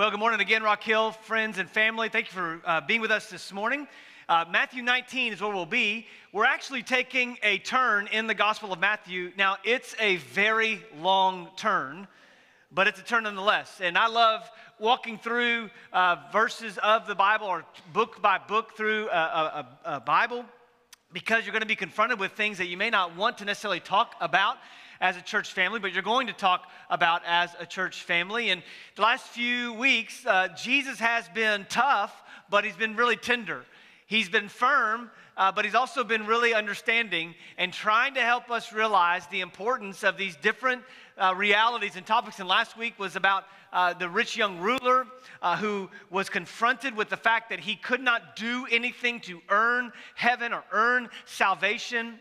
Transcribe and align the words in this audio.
Well, 0.00 0.10
good 0.10 0.18
morning 0.18 0.40
again, 0.40 0.62
Rock 0.62 0.82
Hill 0.82 1.10
friends 1.12 1.58
and 1.58 1.68
family. 1.68 2.08
Thank 2.08 2.28
you 2.28 2.32
for 2.32 2.62
uh, 2.64 2.80
being 2.80 3.02
with 3.02 3.10
us 3.10 3.28
this 3.28 3.52
morning. 3.52 3.86
Uh, 4.30 4.46
Matthew 4.50 4.82
19 4.82 5.34
is 5.34 5.42
where 5.42 5.52
we'll 5.52 5.66
be. 5.66 6.06
We're 6.32 6.46
actually 6.46 6.82
taking 6.82 7.36
a 7.42 7.58
turn 7.58 8.06
in 8.06 8.26
the 8.26 8.32
Gospel 8.32 8.72
of 8.72 8.80
Matthew. 8.80 9.30
Now, 9.36 9.58
it's 9.62 9.94
a 10.00 10.16
very 10.16 10.82
long 11.00 11.50
turn, 11.54 12.08
but 12.72 12.86
it's 12.86 12.98
a 12.98 13.02
turn 13.02 13.24
nonetheless. 13.24 13.82
And 13.82 13.98
I 13.98 14.06
love 14.06 14.50
walking 14.78 15.18
through 15.18 15.68
uh, 15.92 16.16
verses 16.32 16.78
of 16.82 17.06
the 17.06 17.14
Bible 17.14 17.48
or 17.48 17.66
book 17.92 18.22
by 18.22 18.38
book 18.38 18.78
through 18.78 19.10
a, 19.10 19.66
a, 19.84 19.96
a 19.96 20.00
Bible 20.00 20.46
because 21.12 21.44
you're 21.44 21.52
going 21.52 21.60
to 21.60 21.66
be 21.66 21.76
confronted 21.76 22.18
with 22.18 22.32
things 22.32 22.56
that 22.56 22.68
you 22.68 22.78
may 22.78 22.88
not 22.88 23.16
want 23.16 23.36
to 23.36 23.44
necessarily 23.44 23.80
talk 23.80 24.14
about 24.22 24.56
as 25.00 25.16
a 25.16 25.22
church 25.22 25.52
family, 25.52 25.80
but 25.80 25.92
you're 25.92 26.02
going 26.02 26.26
to 26.26 26.32
talk 26.32 26.68
about 26.90 27.22
as 27.26 27.50
a 27.58 27.66
church 27.66 28.02
family. 28.02 28.50
And 28.50 28.62
the 28.96 29.02
last 29.02 29.26
few 29.26 29.72
weeks, 29.72 30.26
uh, 30.26 30.48
Jesus 30.48 30.98
has 30.98 31.28
been 31.30 31.66
tough, 31.68 32.22
but 32.50 32.64
he's 32.64 32.76
been 32.76 32.96
really 32.96 33.16
tender. 33.16 33.64
He's 34.06 34.28
been 34.28 34.48
firm, 34.48 35.10
uh, 35.36 35.52
but 35.52 35.64
he's 35.64 35.74
also 35.74 36.04
been 36.04 36.26
really 36.26 36.52
understanding 36.52 37.34
and 37.56 37.72
trying 37.72 38.14
to 38.14 38.20
help 38.20 38.50
us 38.50 38.72
realize 38.72 39.26
the 39.28 39.40
importance 39.40 40.02
of 40.02 40.16
these 40.18 40.36
different 40.36 40.82
uh, 41.16 41.32
realities 41.36 41.96
and 41.96 42.04
topics. 42.04 42.40
And 42.40 42.48
last 42.48 42.76
week 42.76 42.98
was 42.98 43.16
about 43.16 43.44
uh, 43.72 43.94
the 43.94 44.08
rich 44.08 44.36
young 44.36 44.58
ruler 44.58 45.06
uh, 45.40 45.56
who 45.56 45.88
was 46.10 46.28
confronted 46.28 46.96
with 46.96 47.08
the 47.08 47.16
fact 47.16 47.50
that 47.50 47.60
he 47.60 47.76
could 47.76 48.00
not 48.00 48.36
do 48.36 48.66
anything 48.70 49.20
to 49.20 49.40
earn 49.48 49.92
heaven 50.14 50.52
or 50.52 50.64
earn 50.72 51.08
salvation. 51.24 52.18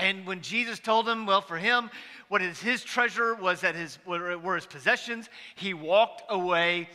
And 0.00 0.26
when 0.26 0.40
Jesus 0.40 0.78
told 0.78 1.08
him, 1.08 1.26
well, 1.26 1.42
for 1.42 1.58
him, 1.58 1.90
what 2.28 2.42
is 2.42 2.60
his 2.60 2.82
treasure 2.82 3.34
was 3.34 3.60
that 3.60 3.74
his 3.74 3.98
were 4.06 4.54
his 4.54 4.66
possessions, 4.66 5.28
he 5.54 5.74
walked 5.74 6.22
away 6.28 6.88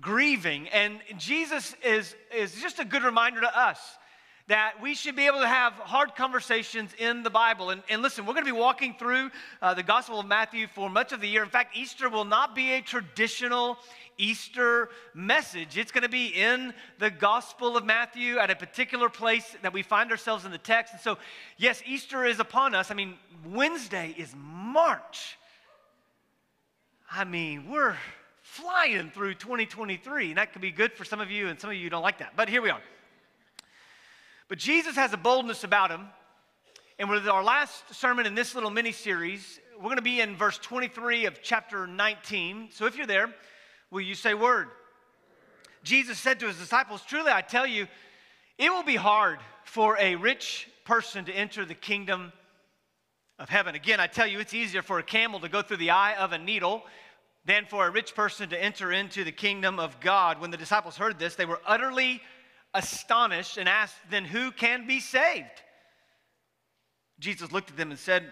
grieving. 0.00 0.68
And 0.68 1.00
Jesus 1.18 1.74
is, 1.84 2.14
is 2.34 2.60
just 2.60 2.78
a 2.78 2.84
good 2.84 3.02
reminder 3.02 3.40
to 3.40 3.58
us 3.58 3.98
that 4.46 4.74
we 4.82 4.94
should 4.94 5.16
be 5.16 5.26
able 5.26 5.40
to 5.40 5.48
have 5.48 5.72
hard 5.72 6.14
conversations 6.14 6.90
in 6.98 7.22
the 7.22 7.30
Bible. 7.30 7.70
And, 7.70 7.82
and 7.88 8.02
listen, 8.02 8.26
we're 8.26 8.34
going 8.34 8.44
to 8.44 8.52
be 8.52 8.58
walking 8.58 8.94
through 8.98 9.30
uh, 9.62 9.72
the 9.72 9.82
Gospel 9.82 10.20
of 10.20 10.26
Matthew 10.26 10.66
for 10.66 10.90
much 10.90 11.12
of 11.12 11.20
the 11.22 11.28
year. 11.28 11.42
In 11.42 11.48
fact, 11.48 11.76
Easter 11.76 12.10
will 12.10 12.26
not 12.26 12.54
be 12.54 12.72
a 12.72 12.82
traditional 12.82 13.78
Easter 14.18 14.90
message. 15.14 15.78
It's 15.78 15.90
going 15.90 16.02
to 16.02 16.10
be 16.10 16.26
in 16.26 16.74
the 16.98 17.10
Gospel 17.10 17.76
of 17.76 17.86
Matthew 17.86 18.38
at 18.38 18.50
a 18.50 18.54
particular 18.54 19.08
place 19.08 19.56
that 19.62 19.72
we 19.72 19.82
find 19.82 20.10
ourselves 20.10 20.44
in 20.44 20.50
the 20.50 20.58
text. 20.58 20.92
And 20.92 21.00
so, 21.00 21.16
yes, 21.56 21.82
Easter 21.86 22.26
is 22.26 22.38
upon 22.38 22.74
us. 22.74 22.90
I 22.90 22.94
mean, 22.94 23.14
Wednesday 23.46 24.14
is 24.18 24.34
March. 24.36 25.38
I 27.10 27.24
mean, 27.24 27.70
we're 27.70 27.96
flying 28.42 29.10
through 29.10 29.34
2023, 29.34 30.28
and 30.28 30.38
that 30.38 30.52
could 30.52 30.62
be 30.62 30.70
good 30.70 30.92
for 30.92 31.04
some 31.04 31.20
of 31.20 31.30
you, 31.30 31.48
and 31.48 31.58
some 31.58 31.70
of 31.70 31.76
you 31.76 31.88
don't 31.88 32.02
like 32.02 32.18
that. 32.18 32.34
But 32.36 32.50
here 32.50 32.60
we 32.60 32.68
are. 32.68 32.80
But 34.48 34.58
Jesus 34.58 34.96
has 34.96 35.12
a 35.12 35.16
boldness 35.16 35.64
about 35.64 35.90
him. 35.90 36.06
And 36.98 37.10
with 37.10 37.26
our 37.26 37.42
last 37.42 37.94
sermon 37.94 38.26
in 38.26 38.34
this 38.34 38.54
little 38.54 38.70
mini 38.70 38.92
series, 38.92 39.58
we're 39.76 39.84
going 39.84 39.96
to 39.96 40.02
be 40.02 40.20
in 40.20 40.36
verse 40.36 40.58
23 40.58 41.26
of 41.26 41.42
chapter 41.42 41.86
19. 41.86 42.68
So 42.70 42.86
if 42.86 42.96
you're 42.96 43.06
there, 43.06 43.34
will 43.90 44.02
you 44.02 44.14
say 44.14 44.34
word? 44.34 44.68
Jesus 45.82 46.18
said 46.18 46.40
to 46.40 46.46
his 46.46 46.58
disciples, 46.58 47.02
Truly 47.02 47.32
I 47.32 47.40
tell 47.40 47.66
you, 47.66 47.88
it 48.58 48.70
will 48.70 48.84
be 48.84 48.96
hard 48.96 49.40
for 49.64 49.98
a 49.98 50.14
rich 50.14 50.68
person 50.84 51.24
to 51.24 51.32
enter 51.32 51.64
the 51.64 51.74
kingdom 51.74 52.32
of 53.38 53.48
heaven. 53.48 53.74
Again, 53.74 53.98
I 53.98 54.06
tell 54.06 54.26
you, 54.26 54.38
it's 54.38 54.54
easier 54.54 54.82
for 54.82 54.98
a 54.98 55.02
camel 55.02 55.40
to 55.40 55.48
go 55.48 55.62
through 55.62 55.78
the 55.78 55.90
eye 55.90 56.14
of 56.14 56.32
a 56.32 56.38
needle 56.38 56.84
than 57.44 57.66
for 57.66 57.86
a 57.86 57.90
rich 57.90 58.14
person 58.14 58.48
to 58.50 58.62
enter 58.62 58.92
into 58.92 59.24
the 59.24 59.32
kingdom 59.32 59.78
of 59.78 59.98
God. 60.00 60.40
When 60.40 60.50
the 60.50 60.56
disciples 60.56 60.96
heard 60.96 61.18
this, 61.18 61.34
they 61.34 61.44
were 61.44 61.60
utterly 61.66 62.22
astonished 62.74 63.56
and 63.56 63.68
asked, 63.68 63.96
Then 64.10 64.24
who 64.24 64.50
can 64.50 64.86
be 64.86 65.00
saved? 65.00 65.62
Jesus 67.18 67.52
looked 67.52 67.70
at 67.70 67.76
them 67.76 67.90
and 67.90 67.98
said, 67.98 68.30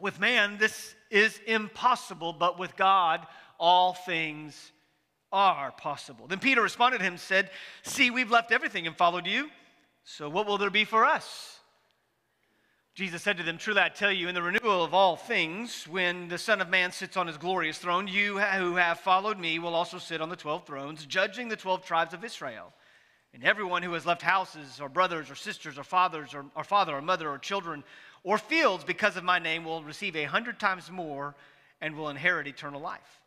With 0.00 0.20
man, 0.20 0.56
this 0.58 0.94
is 1.10 1.38
impossible, 1.46 2.32
but 2.32 2.58
with 2.58 2.76
God, 2.76 3.26
all 3.58 3.92
things 3.92 4.72
are 5.32 5.72
possible. 5.72 6.26
Then 6.26 6.38
Peter 6.38 6.62
responded 6.62 6.98
to 6.98 7.04
him 7.04 7.14
and 7.14 7.20
said, 7.20 7.50
See, 7.82 8.10
we've 8.10 8.30
left 8.30 8.52
everything 8.52 8.86
and 8.86 8.96
followed 8.96 9.26
you. 9.26 9.48
So 10.04 10.28
what 10.28 10.46
will 10.46 10.58
there 10.58 10.70
be 10.70 10.84
for 10.84 11.04
us? 11.04 11.58
Jesus 12.94 13.22
said 13.22 13.36
to 13.38 13.42
them, 13.42 13.56
Truly 13.56 13.80
I 13.80 13.88
tell 13.88 14.12
you, 14.12 14.28
in 14.28 14.34
the 14.34 14.42
renewal 14.42 14.84
of 14.84 14.92
all 14.92 15.16
things, 15.16 15.86
when 15.88 16.28
the 16.28 16.38
Son 16.38 16.60
of 16.60 16.68
Man 16.68 16.90
sits 16.90 17.16
on 17.16 17.28
his 17.28 17.36
glorious 17.36 17.78
throne, 17.78 18.08
you 18.08 18.38
who 18.38 18.74
have 18.76 18.98
followed 19.00 19.38
me 19.38 19.58
will 19.58 19.74
also 19.74 19.98
sit 19.98 20.20
on 20.20 20.28
the 20.28 20.36
12 20.36 20.66
thrones, 20.66 21.06
judging 21.06 21.48
the 21.48 21.56
12 21.56 21.84
tribes 21.84 22.12
of 22.12 22.24
Israel. 22.24 22.72
And 23.32 23.44
everyone 23.44 23.82
who 23.82 23.92
has 23.92 24.04
left 24.04 24.22
houses, 24.22 24.80
or 24.80 24.88
brothers, 24.88 25.30
or 25.30 25.36
sisters, 25.36 25.78
or 25.78 25.84
fathers, 25.84 26.34
or, 26.34 26.46
or 26.56 26.64
father, 26.64 26.96
or 26.96 27.02
mother, 27.02 27.28
or 27.28 27.38
children, 27.38 27.84
or 28.24 28.38
fields 28.38 28.82
because 28.84 29.16
of 29.16 29.24
my 29.24 29.38
name 29.38 29.64
will 29.64 29.84
receive 29.84 30.16
a 30.16 30.24
hundred 30.24 30.58
times 30.58 30.90
more 30.90 31.36
and 31.80 31.96
will 31.96 32.08
inherit 32.08 32.46
eternal 32.46 32.80
life. 32.80 33.20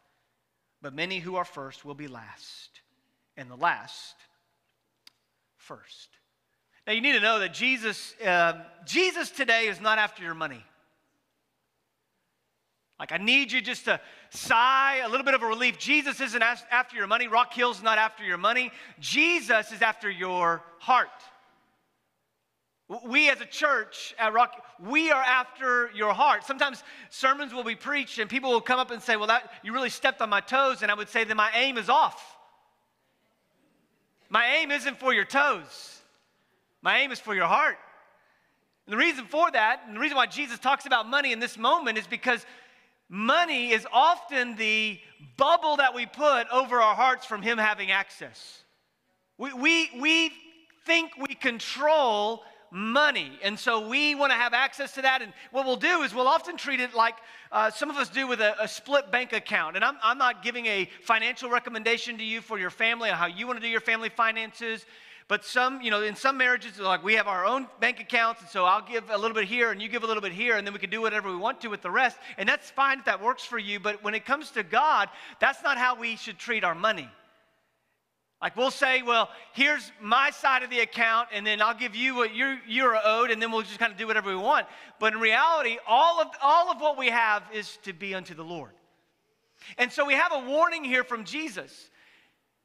But 0.82 0.94
many 0.94 1.20
who 1.20 1.38
are 1.38 1.46
first 1.46 1.86
will 1.86 1.96
be 1.96 2.08
last, 2.08 2.82
and 3.38 3.50
the 3.50 3.56
last 3.56 4.16
first. 5.56 6.10
Now 6.86 6.92
you 6.92 7.02
need 7.02 7.14
to 7.14 7.22
know 7.22 7.40
that 7.40 7.54
Jesus, 7.54 8.14
uh, 8.22 8.62
Jesus 8.86 9.32
today 9.32 9.68
is 9.68 9.80
not 9.80 9.98
after 9.98 10.22
your 10.22 10.34
money. 10.34 10.64
Like, 13.04 13.12
I 13.12 13.22
need 13.22 13.52
you 13.52 13.60
just 13.60 13.84
to 13.84 14.00
sigh 14.30 15.02
a 15.04 15.10
little 15.10 15.26
bit 15.26 15.34
of 15.34 15.42
a 15.42 15.46
relief. 15.46 15.78
Jesus 15.78 16.22
isn't 16.22 16.42
after 16.42 16.96
your 16.96 17.06
money. 17.06 17.28
Rock 17.28 17.54
Hill's 17.54 17.84
not 17.84 17.98
after 17.98 18.24
your 18.24 18.38
money. 18.38 18.72
Jesus 19.02 19.74
is 19.74 19.82
after 19.82 20.10
your 20.10 20.64
heart. 20.80 21.10
We 23.06 23.30
as 23.30 23.42
a 23.42 23.46
church 23.46 24.16
at 24.18 24.32
Rock, 24.32 24.54
we 24.80 25.12
are 25.12 25.22
after 25.22 25.92
your 25.94 26.14
heart. 26.14 26.46
Sometimes 26.46 26.82
sermons 27.10 27.54
will 27.54 27.66
be 27.66 27.76
preached 27.76 28.20
and 28.20 28.30
people 28.30 28.52
will 28.52 28.62
come 28.62 28.80
up 28.80 28.90
and 28.90 29.02
say, 29.02 29.18
Well, 29.18 29.28
that, 29.28 29.52
you 29.64 29.74
really 29.74 29.90
stepped 29.90 30.22
on 30.22 30.30
my 30.30 30.40
toes. 30.40 30.82
And 30.82 30.90
I 30.90 30.94
would 30.94 31.10
say, 31.10 31.26
Then 31.26 31.36
my 31.36 31.52
aim 31.56 31.78
is 31.78 31.90
off. 31.90 32.38
My 34.30 34.46
aim 34.46 34.72
isn't 34.72 34.98
for 34.98 35.14
your 35.14 35.26
toes, 35.26 36.00
my 36.82 37.00
aim 37.00 37.12
is 37.12 37.20
for 37.20 37.36
your 37.36 37.48
heart. 37.48 37.76
And 38.86 38.94
the 38.94 38.98
reason 38.98 39.26
for 39.26 39.52
that, 39.52 39.82
and 39.88 39.96
the 39.96 40.00
reason 40.00 40.16
why 40.16 40.26
Jesus 40.26 40.60
talks 40.60 40.86
about 40.86 41.08
money 41.08 41.34
in 41.34 41.40
this 41.40 41.58
moment 41.58 41.98
is 41.98 42.08
because 42.08 42.46
money 43.10 43.72
is 43.72 43.86
often 43.92 44.56
the 44.56 45.00
bubble 45.38 45.78
that 45.78 45.94
we 45.94 46.06
put 46.06 46.48
over 46.52 46.82
our 46.82 46.96
hearts 46.96 47.26
from 47.26 47.42
Him 47.42 47.58
having 47.58 47.92
access. 47.92 48.64
We, 49.38 49.54
we, 49.54 49.90
we 50.00 50.32
think 50.86 51.12
we 51.18 51.36
control 51.36 52.44
money. 52.74 53.38
And 53.44 53.58
so 53.58 53.88
we 53.88 54.16
want 54.16 54.32
to 54.32 54.38
have 54.38 54.54
access 54.54 54.94
to 54.96 55.04
that. 55.04 55.22
And 55.22 55.32
what 55.52 55.66
we'll 55.66 55.76
do 55.76 56.02
is 56.02 56.14
we'll 56.14 56.28
often 56.28 56.58
treat 56.58 56.80
it 56.80 56.96
like 56.96 57.16
uh, 57.52 57.70
some 57.70 57.92
of 57.92 57.98
us 57.98 58.10
do 58.10 58.28
with 58.28 58.42
a, 58.42 58.62
a, 58.62 58.68
split 58.68 59.12
bank 59.12 59.32
account. 59.32 59.76
And 59.76 59.86
I'm, 59.86 59.96
I'm 60.02 60.18
not 60.18 60.44
giving 60.44 60.66
a 60.66 60.90
financial 61.04 61.52
recommendation 61.52 62.18
to 62.18 62.24
you 62.24 62.42
for 62.42 62.58
your 62.58 62.72
family 62.72 63.12
or 63.12 63.14
how 63.14 63.28
you 63.28 63.46
want 63.46 63.60
to 63.60 63.64
do 63.64 63.70
your 63.70 63.80
family 63.80 64.10
finances. 64.10 64.88
But 65.28 65.46
some, 65.46 65.82
you 65.82 65.90
know, 65.90 66.04
in 66.04 66.16
some 66.16 66.38
marriages, 66.38 66.80
like 66.80 67.04
we 67.04 67.14
have 67.14 67.28
our 67.28 67.46
own 67.46 67.68
bank 67.80 68.00
accounts, 68.00 68.42
and 68.42 68.50
so 68.50 68.66
I'll 68.66 68.86
give 68.86 69.10
a 69.10 69.18
little 69.18 69.36
bit 69.36 69.46
here 69.46 69.72
and 69.72 69.82
you 69.82 69.88
give 69.88 70.04
a 70.04 70.08
little 70.08 70.22
bit 70.22 70.34
here, 70.34 70.58
and 70.58 70.68
then 70.68 70.74
we 70.74 70.80
can 70.80 70.90
do 70.90 71.02
whatever 71.02 71.30
we 71.30 71.38
want 71.38 71.62
to 71.62 71.70
with 71.70 71.82
the 71.82 71.92
rest. 71.92 72.18
And 72.38 72.48
that's 72.48 72.70
fine 72.70 73.00
if 73.00 73.06
that 73.06 73.22
works 73.22 73.44
for 73.44 73.58
you. 73.58 73.80
But 73.80 74.04
when 74.04 74.16
it 74.16 74.26
comes 74.26 74.52
to 74.52 74.64
God, 74.64 75.10
that's 75.40 75.64
not 75.64 75.78
how 75.78 75.96
we 75.96 76.18
should 76.18 76.38
treat 76.38 76.64
our 76.64 76.76
money. 76.76 77.10
Like 78.42 78.58
we'll 78.58 78.72
say, 78.72 79.02
well, 79.04 79.30
here's 79.54 79.90
my 80.02 80.30
side 80.30 80.64
of 80.64 80.70
the 80.70 80.82
account, 80.82 81.30
and 81.32 81.48
then 81.48 81.62
I'll 81.62 81.74
give 81.74 81.96
you 81.96 82.16
what 82.16 82.36
you're, 82.36 82.60
you're 82.68 83.00
owed, 83.02 83.32
and 83.32 83.42
then 83.42 83.54
we'll 83.54 83.62
just 83.62 83.80
kind 83.80 83.94
of 83.94 83.98
do 83.98 84.06
whatever 84.06 84.30
we 84.30 84.36
want. 84.36 84.68
But 85.00 85.14
in 85.14 85.22
reality, 85.22 85.78
all 85.88 86.20
of, 86.20 86.28
all 86.42 86.70
of 86.70 86.82
what 86.82 86.98
we 86.98 87.08
have 87.08 87.44
is 87.54 87.78
to 87.84 87.94
be 87.94 88.14
unto 88.14 88.34
the 88.34 88.44
Lord. 88.44 88.72
And 89.78 89.90
so 89.90 90.06
we 90.06 90.16
have 90.16 90.34
a 90.34 90.40
warning 90.40 90.84
here 90.84 91.06
from 91.06 91.24
Jesus. 91.24 91.90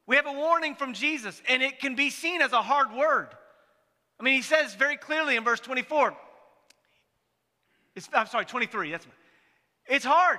We 0.08 0.16
have 0.16 0.26
a 0.26 0.32
warning 0.32 0.74
from 0.74 0.94
Jesus, 0.94 1.42
and 1.48 1.62
it 1.62 1.80
can 1.80 1.94
be 1.94 2.08
seen 2.08 2.40
as 2.40 2.52
a 2.52 2.62
hard 2.62 2.92
word. 2.92 3.28
I 4.18 4.22
mean, 4.22 4.34
he 4.34 4.42
says 4.42 4.74
very 4.74 4.96
clearly 4.96 5.36
in 5.36 5.44
verse 5.44 5.60
24, 5.60 6.16
I'm 8.14 8.26
sorry, 8.26 8.46
23, 8.46 8.90
that's 8.90 9.06
it's 9.86 10.06
hard. 10.06 10.38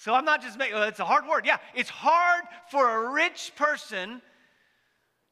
So 0.00 0.12
I'm 0.12 0.26
not 0.26 0.42
just 0.42 0.58
making, 0.58 0.76
it's 0.76 1.00
a 1.00 1.04
hard 1.04 1.26
word. 1.26 1.46
Yeah, 1.46 1.58
it's 1.74 1.88
hard 1.88 2.44
for 2.70 3.06
a 3.06 3.12
rich 3.12 3.52
person 3.56 4.20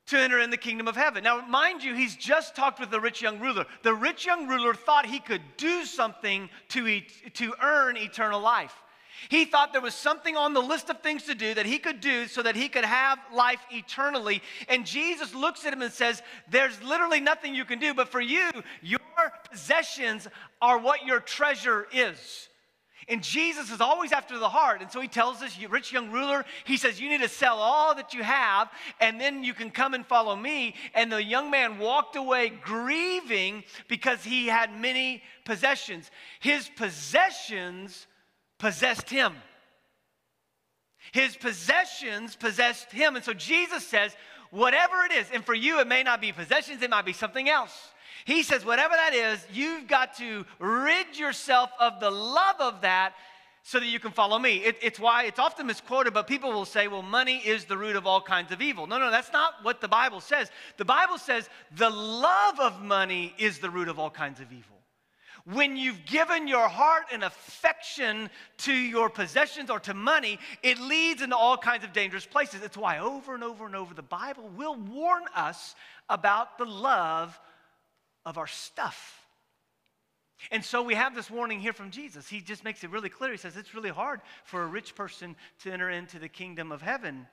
to 0.06 0.18
enter 0.18 0.38
in 0.38 0.48
the 0.48 0.56
kingdom 0.56 0.88
of 0.88 0.96
heaven. 0.96 1.22
Now, 1.22 1.44
mind 1.46 1.82
you, 1.82 1.94
he's 1.94 2.16
just 2.16 2.56
talked 2.56 2.80
with 2.80 2.90
the 2.90 3.00
rich 3.00 3.20
young 3.20 3.38
ruler. 3.38 3.66
The 3.82 3.94
rich 3.94 4.24
young 4.24 4.48
ruler 4.48 4.72
thought 4.72 5.04
he 5.04 5.20
could 5.20 5.42
do 5.58 5.84
something 5.84 6.48
to, 6.70 6.86
eat, 6.88 7.34
to 7.34 7.54
earn 7.62 7.98
eternal 7.98 8.40
life. 8.40 8.74
He 9.28 9.44
thought 9.44 9.72
there 9.72 9.82
was 9.82 9.94
something 9.94 10.36
on 10.36 10.54
the 10.54 10.60
list 10.60 10.90
of 10.90 11.00
things 11.00 11.24
to 11.24 11.34
do 11.34 11.54
that 11.54 11.66
he 11.66 11.78
could 11.78 12.00
do 12.00 12.26
so 12.26 12.42
that 12.42 12.56
he 12.56 12.68
could 12.68 12.84
have 12.84 13.18
life 13.32 13.60
eternally. 13.70 14.42
And 14.68 14.86
Jesus 14.86 15.34
looks 15.34 15.64
at 15.64 15.72
him 15.72 15.82
and 15.82 15.92
says, 15.92 16.22
There's 16.50 16.82
literally 16.82 17.20
nothing 17.20 17.54
you 17.54 17.64
can 17.64 17.78
do, 17.78 17.94
but 17.94 18.08
for 18.08 18.20
you, 18.20 18.50
your 18.82 18.98
possessions 19.50 20.28
are 20.60 20.78
what 20.78 21.04
your 21.04 21.20
treasure 21.20 21.86
is. 21.92 22.48
And 23.08 23.22
Jesus 23.22 23.70
is 23.70 23.80
always 23.80 24.12
after 24.12 24.38
the 24.38 24.48
heart. 24.48 24.80
And 24.80 24.90
so 24.90 25.00
he 25.00 25.08
tells 25.08 25.40
this 25.40 25.58
rich 25.68 25.92
young 25.92 26.10
ruler, 26.10 26.44
he 26.64 26.76
says, 26.76 27.00
You 27.00 27.08
need 27.08 27.22
to 27.22 27.28
sell 27.28 27.58
all 27.58 27.94
that 27.96 28.14
you 28.14 28.22
have, 28.22 28.70
and 29.00 29.20
then 29.20 29.42
you 29.42 29.54
can 29.54 29.70
come 29.70 29.94
and 29.94 30.06
follow 30.06 30.36
me. 30.36 30.74
And 30.94 31.10
the 31.10 31.22
young 31.22 31.50
man 31.50 31.78
walked 31.78 32.16
away 32.16 32.50
grieving 32.50 33.64
because 33.88 34.22
he 34.22 34.46
had 34.46 34.78
many 34.78 35.22
possessions. 35.44 36.10
His 36.40 36.68
possessions 36.68 38.06
possessed 38.62 39.10
him. 39.10 39.34
His 41.10 41.36
possessions 41.36 42.36
possessed 42.36 42.92
him. 42.92 43.16
And 43.16 43.24
so 43.24 43.34
Jesus 43.34 43.84
says, 43.84 44.14
whatever 44.52 45.02
it 45.04 45.10
is, 45.10 45.26
and 45.34 45.44
for 45.44 45.52
you, 45.52 45.80
it 45.80 45.88
may 45.88 46.04
not 46.04 46.20
be 46.20 46.30
possessions, 46.30 46.80
it 46.80 46.88
might 46.88 47.04
be 47.04 47.12
something 47.12 47.48
else. 47.48 47.76
He 48.24 48.44
says, 48.44 48.64
whatever 48.64 48.94
that 48.94 49.14
is, 49.14 49.44
you've 49.52 49.88
got 49.88 50.16
to 50.18 50.46
rid 50.60 51.18
yourself 51.18 51.70
of 51.80 51.98
the 51.98 52.12
love 52.12 52.60
of 52.60 52.82
that 52.82 53.14
so 53.64 53.80
that 53.80 53.86
you 53.86 53.98
can 53.98 54.12
follow 54.12 54.38
me. 54.38 54.58
It, 54.58 54.76
it's 54.80 55.00
why 55.00 55.24
it's 55.24 55.40
often 55.40 55.66
misquoted, 55.66 56.14
but 56.14 56.28
people 56.28 56.52
will 56.52 56.64
say, 56.64 56.86
well, 56.86 57.02
money 57.02 57.38
is 57.38 57.64
the 57.64 57.76
root 57.76 57.96
of 57.96 58.06
all 58.06 58.20
kinds 58.20 58.52
of 58.52 58.62
evil. 58.62 58.86
No, 58.86 59.00
no, 59.00 59.10
that's 59.10 59.32
not 59.32 59.54
what 59.62 59.80
the 59.80 59.88
Bible 59.88 60.20
says. 60.20 60.52
The 60.76 60.84
Bible 60.84 61.18
says 61.18 61.48
the 61.76 61.90
love 61.90 62.60
of 62.60 62.80
money 62.80 63.34
is 63.38 63.58
the 63.58 63.70
root 63.70 63.88
of 63.88 63.98
all 63.98 64.10
kinds 64.10 64.38
of 64.38 64.52
evil. 64.52 64.71
When 65.44 65.76
you've 65.76 66.04
given 66.06 66.46
your 66.46 66.68
heart 66.68 67.04
and 67.12 67.24
affection 67.24 68.30
to 68.58 68.72
your 68.72 69.10
possessions 69.10 69.70
or 69.70 69.80
to 69.80 69.94
money, 69.94 70.38
it 70.62 70.78
leads 70.78 71.20
into 71.20 71.36
all 71.36 71.56
kinds 71.56 71.84
of 71.84 71.92
dangerous 71.92 72.26
places. 72.26 72.62
It's 72.62 72.76
why 72.76 72.98
over 72.98 73.34
and 73.34 73.42
over 73.42 73.66
and 73.66 73.74
over 73.74 73.92
the 73.92 74.02
Bible 74.02 74.48
will 74.56 74.76
warn 74.76 75.24
us 75.34 75.74
about 76.08 76.58
the 76.58 76.64
love 76.64 77.38
of 78.24 78.38
our 78.38 78.46
stuff. 78.46 79.18
And 80.50 80.64
so 80.64 80.82
we 80.82 80.94
have 80.94 81.14
this 81.14 81.30
warning 81.30 81.60
here 81.60 81.72
from 81.72 81.90
Jesus. 81.90 82.28
He 82.28 82.40
just 82.40 82.64
makes 82.64 82.82
it 82.82 82.90
really 82.90 83.08
clear. 83.08 83.30
He 83.30 83.36
says 83.36 83.56
it's 83.56 83.74
really 83.74 83.90
hard 83.90 84.20
for 84.44 84.62
a 84.62 84.66
rich 84.66 84.94
person 84.94 85.36
to 85.60 85.72
enter 85.72 85.90
into 85.90 86.18
the 86.18 86.28
kingdom 86.28 86.72
of 86.72 86.82
heaven. 86.82 87.26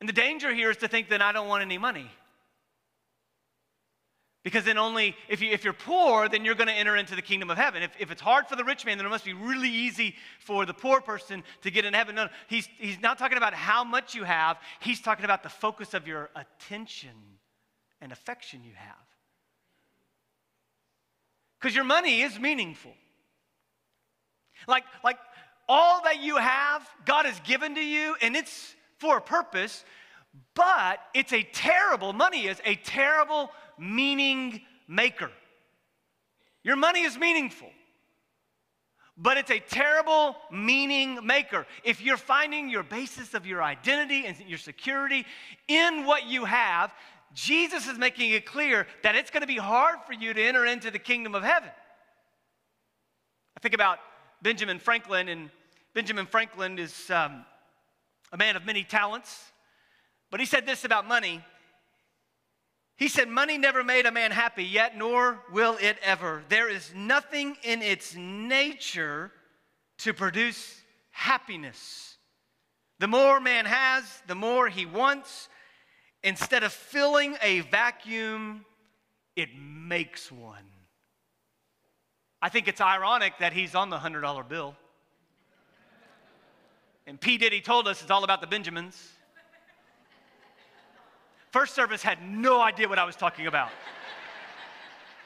And 0.00 0.08
the 0.08 0.12
danger 0.12 0.54
here 0.54 0.70
is 0.70 0.76
to 0.78 0.88
think 0.88 1.08
that 1.08 1.22
I 1.22 1.32
don't 1.32 1.48
want 1.48 1.62
any 1.62 1.78
money. 1.78 2.10
Because 4.48 4.64
then 4.64 4.78
only, 4.78 5.14
if, 5.28 5.42
you, 5.42 5.50
if 5.50 5.62
you're 5.62 5.74
poor, 5.74 6.26
then 6.26 6.42
you're 6.42 6.54
going 6.54 6.68
to 6.68 6.72
enter 6.72 6.96
into 6.96 7.14
the 7.14 7.20
kingdom 7.20 7.50
of 7.50 7.58
heaven. 7.58 7.82
If, 7.82 7.90
if 7.98 8.10
it's 8.10 8.22
hard 8.22 8.46
for 8.46 8.56
the 8.56 8.64
rich 8.64 8.86
man, 8.86 8.96
then 8.96 9.06
it 9.06 9.10
must 9.10 9.26
be 9.26 9.34
really 9.34 9.68
easy 9.68 10.14
for 10.40 10.64
the 10.64 10.72
poor 10.72 11.02
person 11.02 11.44
to 11.60 11.70
get 11.70 11.84
in 11.84 11.92
heaven. 11.92 12.14
No, 12.14 12.24
no, 12.24 12.30
he's, 12.46 12.66
he's 12.78 12.98
not 12.98 13.18
talking 13.18 13.36
about 13.36 13.52
how 13.52 13.84
much 13.84 14.14
you 14.14 14.24
have, 14.24 14.56
he's 14.80 15.02
talking 15.02 15.26
about 15.26 15.42
the 15.42 15.50
focus 15.50 15.92
of 15.92 16.08
your 16.08 16.30
attention 16.34 17.10
and 18.00 18.10
affection 18.10 18.64
you 18.64 18.72
have. 18.74 18.96
Because 21.60 21.76
your 21.76 21.84
money 21.84 22.22
is 22.22 22.40
meaningful. 22.40 22.94
Like, 24.66 24.84
like 25.04 25.18
all 25.68 26.00
that 26.04 26.22
you 26.22 26.38
have, 26.38 26.88
God 27.04 27.26
has 27.26 27.38
given 27.40 27.74
to 27.74 27.84
you, 27.84 28.16
and 28.22 28.34
it's 28.34 28.74
for 28.96 29.18
a 29.18 29.20
purpose, 29.20 29.84
but 30.54 31.00
it's 31.12 31.34
a 31.34 31.42
terrible, 31.42 32.14
money 32.14 32.46
is 32.46 32.62
a 32.64 32.76
terrible 32.76 33.50
meaning 33.78 34.60
maker. 34.86 35.30
Your 36.62 36.76
money 36.76 37.02
is 37.02 37.16
meaningful, 37.16 37.70
but 39.16 39.36
it's 39.36 39.50
a 39.50 39.60
terrible 39.60 40.36
meaning 40.50 41.24
maker. 41.24 41.66
If 41.84 42.00
you're 42.00 42.16
finding 42.16 42.68
your 42.68 42.82
basis 42.82 43.34
of 43.34 43.46
your 43.46 43.62
identity 43.62 44.26
and 44.26 44.36
your 44.46 44.58
security 44.58 45.24
in 45.66 46.04
what 46.04 46.26
you 46.26 46.44
have, 46.44 46.92
Jesus 47.34 47.86
is 47.86 47.98
making 47.98 48.32
it 48.32 48.46
clear 48.46 48.86
that 49.02 49.14
it's 49.14 49.30
going 49.30 49.42
to 49.42 49.46
be 49.46 49.56
hard 49.56 49.98
for 50.06 50.12
you 50.12 50.32
to 50.34 50.42
enter 50.42 50.64
into 50.66 50.90
the 50.90 50.98
kingdom 50.98 51.34
of 51.34 51.42
heaven. 51.42 51.70
I 53.56 53.60
think 53.60 53.74
about 53.74 53.98
Benjamin 54.40 54.78
Franklin, 54.78 55.28
and 55.28 55.50
Benjamin 55.94 56.26
Franklin 56.26 56.78
is 56.78 57.10
um, 57.10 57.44
a 58.32 58.36
man 58.36 58.56
of 58.56 58.64
many 58.64 58.84
talents, 58.84 59.52
but 60.30 60.38
he 60.40 60.46
said 60.46 60.64
this 60.64 60.84
about 60.84 61.08
money. 61.08 61.44
He 62.98 63.06
said, 63.06 63.28
Money 63.28 63.58
never 63.58 63.84
made 63.84 64.06
a 64.06 64.10
man 64.12 64.32
happy, 64.32 64.64
yet 64.64 64.98
nor 64.98 65.38
will 65.52 65.78
it 65.80 65.98
ever. 66.02 66.42
There 66.48 66.68
is 66.68 66.92
nothing 66.94 67.56
in 67.62 67.80
its 67.80 68.16
nature 68.16 69.30
to 69.98 70.12
produce 70.12 70.82
happiness. 71.12 72.16
The 72.98 73.06
more 73.06 73.38
man 73.38 73.66
has, 73.66 74.04
the 74.26 74.34
more 74.34 74.68
he 74.68 74.84
wants. 74.84 75.48
Instead 76.24 76.64
of 76.64 76.72
filling 76.72 77.36
a 77.40 77.60
vacuum, 77.60 78.64
it 79.36 79.50
makes 79.56 80.32
one. 80.32 80.64
I 82.42 82.48
think 82.48 82.66
it's 82.66 82.80
ironic 82.80 83.34
that 83.38 83.52
he's 83.52 83.76
on 83.76 83.90
the 83.90 83.98
$100 83.98 84.48
bill. 84.48 84.74
And 87.06 87.20
P. 87.20 87.38
Diddy 87.38 87.60
told 87.60 87.86
us 87.86 88.02
it's 88.02 88.10
all 88.10 88.24
about 88.24 88.40
the 88.40 88.48
Benjamins. 88.48 89.12
First 91.50 91.74
service 91.74 92.02
had 92.02 92.18
no 92.22 92.60
idea 92.60 92.88
what 92.88 92.98
I 92.98 93.04
was 93.04 93.16
talking 93.16 93.46
about. 93.46 93.70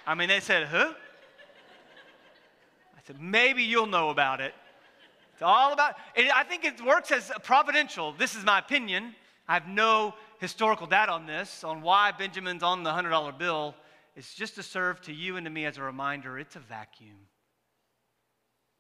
I 0.07 0.15
mean, 0.15 0.29
they 0.29 0.41
said, 0.41 0.69
huh? 0.69 0.93
I 2.97 3.01
said, 3.07 3.21
maybe 3.21 3.63
you'll 3.63 3.87
know 3.87 4.11
about 4.11 4.41
it. 4.41 4.55
It's 5.33 5.43
all 5.43 5.73
about, 5.73 5.95
I 6.17 6.45
think 6.45 6.65
it 6.65 6.81
works 6.85 7.11
as 7.11 7.33
providential. 7.43 8.13
This 8.13 8.37
is 8.37 8.45
my 8.45 8.61
opinion. 8.61 9.15
I 9.49 9.55
have 9.55 9.67
no 9.67 10.15
historical 10.39 10.87
data 10.87 11.11
on 11.11 11.27
this, 11.27 11.65
on 11.65 11.83
why 11.83 12.13
Benjamin's 12.13 12.63
on 12.63 12.85
the 12.85 12.91
$100 12.91 13.39
bill. 13.39 13.75
It's 14.15 14.35
just 14.35 14.55
to 14.57 14.63
serve 14.63 15.01
to 15.03 15.13
you 15.13 15.37
and 15.37 15.45
to 15.45 15.51
me 15.51 15.65
as 15.65 15.79
a 15.79 15.83
reminder 15.83 16.39
it's 16.39 16.55
a 16.55 16.61
vacuum. 16.61 17.27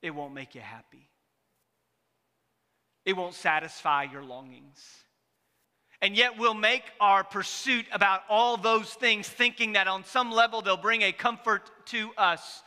It 0.02 0.10
won't 0.10 0.34
make 0.34 0.54
you 0.54 0.60
happy, 0.60 1.08
it 3.04 3.16
won't 3.16 3.34
satisfy 3.34 4.04
your 4.04 4.22
longings 4.22 4.84
and 6.02 6.16
yet 6.16 6.36
we'll 6.36 6.52
make 6.52 6.82
our 7.00 7.22
pursuit 7.22 7.86
about 7.92 8.22
all 8.28 8.56
those 8.56 8.92
things, 8.92 9.28
thinking 9.28 9.74
that 9.74 9.86
on 9.86 10.04
some 10.04 10.32
level 10.32 10.60
they'll 10.60 10.76
bring 10.76 11.02
a 11.02 11.12
comfort 11.12 11.70
to 11.86 12.10
us, 12.18 12.62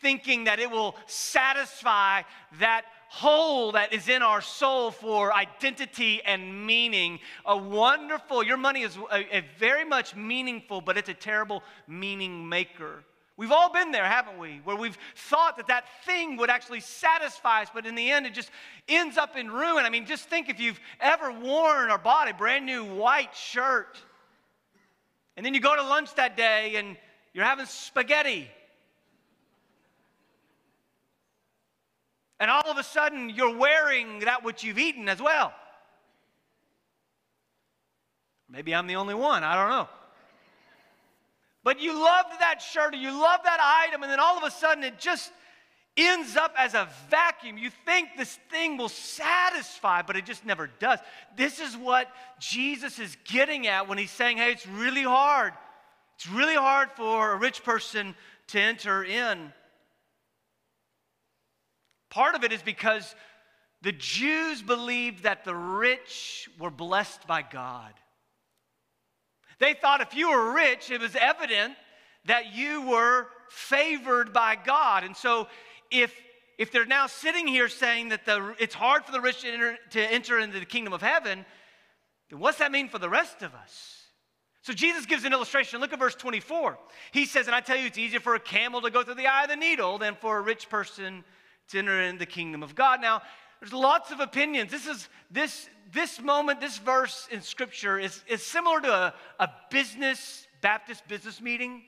thinking 0.00 0.44
that 0.44 0.60
it 0.60 0.70
will 0.70 0.94
satisfy 1.06 2.22
that 2.60 2.84
hole 3.08 3.72
that 3.72 3.92
is 3.92 4.08
in 4.08 4.22
our 4.22 4.40
soul 4.40 4.92
for 4.92 5.34
identity 5.34 6.22
and 6.24 6.66
meaning. 6.66 7.18
A 7.44 7.56
wonderful, 7.56 8.44
your 8.44 8.56
money 8.56 8.82
is 8.82 8.96
a, 9.10 9.36
a 9.36 9.44
very 9.58 9.84
much 9.84 10.14
meaningful, 10.14 10.80
but 10.80 10.96
it's 10.96 11.08
a 11.08 11.14
terrible 11.14 11.64
meaning 11.88 12.48
maker. 12.48 13.04
We've 13.36 13.50
all 13.50 13.72
been 13.72 13.92
there, 13.92 14.04
haven't 14.04 14.38
we? 14.38 14.60
Where 14.64 14.76
we've 14.76 14.98
thought 15.16 15.56
that 15.56 15.68
that 15.68 15.84
thing 16.04 16.36
would 16.36 16.50
actually 16.50 16.80
satisfy 16.80 17.62
us, 17.62 17.68
but 17.72 17.86
in 17.86 17.94
the 17.94 18.10
end, 18.10 18.26
it 18.26 18.34
just 18.34 18.50
ends 18.88 19.16
up 19.16 19.36
in 19.36 19.50
ruin. 19.50 19.84
I 19.84 19.90
mean, 19.90 20.04
just 20.04 20.28
think 20.28 20.48
if 20.48 20.60
you've 20.60 20.78
ever 21.00 21.32
worn 21.32 21.90
or 21.90 21.98
bought 21.98 22.28
a 22.28 22.34
brand 22.34 22.66
new 22.66 22.84
white 22.84 23.34
shirt, 23.34 23.98
and 25.36 25.46
then 25.46 25.54
you 25.54 25.60
go 25.60 25.74
to 25.74 25.82
lunch 25.82 26.14
that 26.16 26.36
day 26.36 26.76
and 26.76 26.96
you're 27.32 27.44
having 27.44 27.66
spaghetti. 27.66 28.50
And 32.38 32.50
all 32.50 32.70
of 32.70 32.76
a 32.76 32.82
sudden, 32.82 33.30
you're 33.30 33.56
wearing 33.56 34.20
that 34.20 34.44
which 34.44 34.62
you've 34.62 34.78
eaten 34.78 35.08
as 35.08 35.22
well. 35.22 35.54
Maybe 38.50 38.74
I'm 38.74 38.86
the 38.86 38.96
only 38.96 39.14
one, 39.14 39.42
I 39.42 39.54
don't 39.54 39.70
know. 39.70 39.88
But 41.64 41.80
you 41.80 41.94
loved 41.94 42.40
that 42.40 42.60
shirt 42.60 42.94
or 42.94 42.96
you 42.96 43.12
loved 43.12 43.44
that 43.44 43.60
item, 43.86 44.02
and 44.02 44.10
then 44.10 44.20
all 44.20 44.36
of 44.36 44.44
a 44.44 44.50
sudden 44.50 44.82
it 44.82 44.98
just 44.98 45.30
ends 45.96 46.36
up 46.36 46.54
as 46.58 46.74
a 46.74 46.88
vacuum. 47.10 47.58
You 47.58 47.70
think 47.84 48.10
this 48.16 48.38
thing 48.50 48.76
will 48.78 48.88
satisfy, 48.88 50.02
but 50.02 50.16
it 50.16 50.24
just 50.24 50.44
never 50.44 50.70
does. 50.78 50.98
This 51.36 51.60
is 51.60 51.76
what 51.76 52.08
Jesus 52.40 52.98
is 52.98 53.16
getting 53.24 53.66
at 53.66 53.88
when 53.88 53.98
he's 53.98 54.10
saying, 54.10 54.38
hey, 54.38 54.52
it's 54.52 54.66
really 54.66 55.02
hard. 55.02 55.52
It's 56.16 56.28
really 56.28 56.54
hard 56.54 56.90
for 56.92 57.32
a 57.32 57.36
rich 57.36 57.62
person 57.62 58.14
to 58.48 58.60
enter 58.60 59.04
in. 59.04 59.52
Part 62.10 62.34
of 62.34 62.44
it 62.44 62.52
is 62.52 62.62
because 62.62 63.14
the 63.82 63.92
Jews 63.92 64.62
believed 64.62 65.24
that 65.24 65.44
the 65.44 65.54
rich 65.54 66.48
were 66.58 66.70
blessed 66.70 67.26
by 67.26 67.42
God. 67.42 67.92
They 69.62 69.74
thought 69.74 70.00
if 70.00 70.12
you 70.12 70.28
were 70.28 70.52
rich, 70.52 70.90
it 70.90 71.00
was 71.00 71.14
evident 71.14 71.74
that 72.24 72.52
you 72.52 72.82
were 72.82 73.28
favored 73.48 74.32
by 74.32 74.56
God. 74.56 75.04
And 75.04 75.16
so 75.16 75.46
if 75.88 76.12
if 76.58 76.72
they're 76.72 76.84
now 76.84 77.06
sitting 77.06 77.46
here 77.46 77.68
saying 77.68 78.08
that 78.08 78.26
the, 78.26 78.56
it's 78.58 78.74
hard 78.74 79.04
for 79.04 79.12
the 79.12 79.20
rich 79.20 79.42
to 79.42 79.52
enter, 79.52 79.76
to 79.90 80.00
enter 80.00 80.40
into 80.40 80.58
the 80.58 80.66
kingdom 80.66 80.92
of 80.92 81.00
heaven, 81.00 81.46
then 82.28 82.40
what's 82.40 82.58
that 82.58 82.72
mean 82.72 82.88
for 82.88 82.98
the 82.98 83.08
rest 83.08 83.42
of 83.42 83.54
us? 83.54 84.02
So 84.62 84.72
Jesus 84.72 85.06
gives 85.06 85.24
an 85.24 85.32
illustration. 85.32 85.80
Look 85.80 85.92
at 85.92 85.98
verse 86.00 86.16
24. 86.16 86.78
He 87.12 87.24
says, 87.24 87.46
And 87.46 87.54
I 87.54 87.60
tell 87.60 87.76
you, 87.76 87.86
it's 87.86 87.98
easier 87.98 88.20
for 88.20 88.34
a 88.34 88.40
camel 88.40 88.80
to 88.82 88.90
go 88.90 89.04
through 89.04 89.14
the 89.14 89.28
eye 89.28 89.44
of 89.44 89.48
the 89.48 89.56
needle 89.56 89.98
than 89.98 90.16
for 90.16 90.38
a 90.38 90.40
rich 90.40 90.68
person 90.68 91.24
to 91.68 91.78
enter 91.78 92.02
into 92.02 92.18
the 92.18 92.26
kingdom 92.26 92.64
of 92.64 92.74
God. 92.74 93.00
Now, 93.00 93.22
there's 93.62 93.72
lots 93.72 94.10
of 94.10 94.18
opinions. 94.18 94.72
This 94.72 94.88
is 94.88 95.08
this 95.30 95.68
this 95.92 96.20
moment, 96.20 96.60
this 96.60 96.78
verse 96.78 97.28
in 97.30 97.40
scripture 97.42 97.96
is, 97.96 98.24
is 98.26 98.44
similar 98.44 98.80
to 98.80 98.92
a, 98.92 99.14
a 99.38 99.50
business, 99.70 100.48
Baptist 100.62 101.06
business 101.06 101.40
meeting 101.40 101.82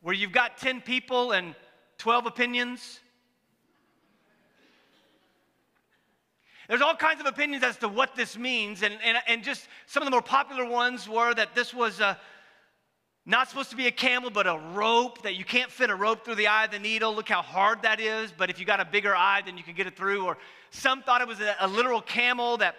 where 0.00 0.12
you've 0.12 0.32
got 0.32 0.58
10 0.58 0.80
people 0.80 1.30
and 1.30 1.54
12 1.98 2.26
opinions. 2.26 2.98
There's 6.68 6.80
all 6.80 6.96
kinds 6.96 7.20
of 7.20 7.26
opinions 7.26 7.62
as 7.62 7.76
to 7.76 7.86
what 7.86 8.16
this 8.16 8.36
means, 8.36 8.82
and, 8.82 8.94
and, 9.04 9.18
and 9.28 9.44
just 9.44 9.68
some 9.86 10.02
of 10.02 10.06
the 10.06 10.10
more 10.10 10.20
popular 10.20 10.64
ones 10.64 11.08
were 11.08 11.32
that 11.32 11.54
this 11.54 11.72
was 11.72 12.00
a, 12.00 12.18
not 13.28 13.48
supposed 13.48 13.70
to 13.70 13.76
be 13.76 13.86
a 13.86 13.92
camel, 13.92 14.30
but 14.30 14.46
a 14.46 14.58
rope, 14.72 15.22
that 15.22 15.36
you 15.36 15.44
can't 15.44 15.70
fit 15.70 15.90
a 15.90 15.94
rope 15.94 16.24
through 16.24 16.36
the 16.36 16.46
eye 16.46 16.64
of 16.64 16.70
the 16.70 16.78
needle. 16.78 17.14
Look 17.14 17.28
how 17.28 17.42
hard 17.42 17.82
that 17.82 18.00
is, 18.00 18.32
but 18.36 18.50
if 18.50 18.58
you 18.58 18.64
got 18.64 18.80
a 18.80 18.84
bigger 18.84 19.14
eye, 19.14 19.42
then 19.44 19.56
you 19.56 19.62
can 19.62 19.74
get 19.74 19.86
it 19.86 19.96
through. 19.96 20.24
Or 20.24 20.38
some 20.70 21.02
thought 21.02 21.20
it 21.20 21.28
was 21.28 21.38
a, 21.40 21.54
a 21.60 21.68
literal 21.68 22.00
camel 22.00 22.56
that 22.56 22.74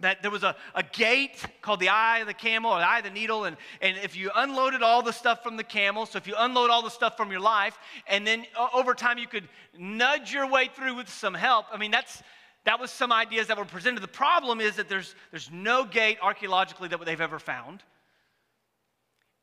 that 0.00 0.22
there 0.22 0.30
was 0.30 0.44
a, 0.44 0.54
a 0.76 0.82
gate 0.84 1.44
called 1.60 1.80
the 1.80 1.88
eye 1.88 2.18
of 2.18 2.28
the 2.28 2.34
camel 2.34 2.70
or 2.70 2.78
the 2.78 2.86
eye 2.86 2.98
of 2.98 3.04
the 3.04 3.10
needle 3.10 3.46
and, 3.46 3.56
and 3.82 3.96
if 3.96 4.16
you 4.16 4.30
unloaded 4.36 4.80
all 4.80 5.02
the 5.02 5.12
stuff 5.12 5.42
from 5.42 5.56
the 5.56 5.64
camel 5.64 6.06
so 6.06 6.18
if 6.18 6.28
you 6.28 6.34
unload 6.38 6.70
all 6.70 6.82
the 6.82 6.88
stuff 6.88 7.16
from 7.16 7.32
your 7.32 7.40
life 7.40 7.76
and 8.06 8.24
then 8.24 8.46
over 8.72 8.94
time 8.94 9.18
you 9.18 9.26
could 9.26 9.48
nudge 9.76 10.32
your 10.32 10.48
way 10.48 10.70
through 10.72 10.94
with 10.94 11.08
some 11.08 11.34
help 11.34 11.66
i 11.72 11.76
mean 11.76 11.90
that's 11.90 12.22
that 12.68 12.78
was 12.78 12.90
some 12.90 13.12
ideas 13.12 13.46
that 13.46 13.56
were 13.56 13.64
presented. 13.64 14.02
The 14.02 14.08
problem 14.08 14.60
is 14.60 14.76
that 14.76 14.90
there's, 14.90 15.14
there's 15.30 15.50
no 15.50 15.86
gate 15.86 16.18
archaeologically 16.20 16.88
that 16.88 17.02
they've 17.02 17.18
ever 17.18 17.38
found. 17.38 17.82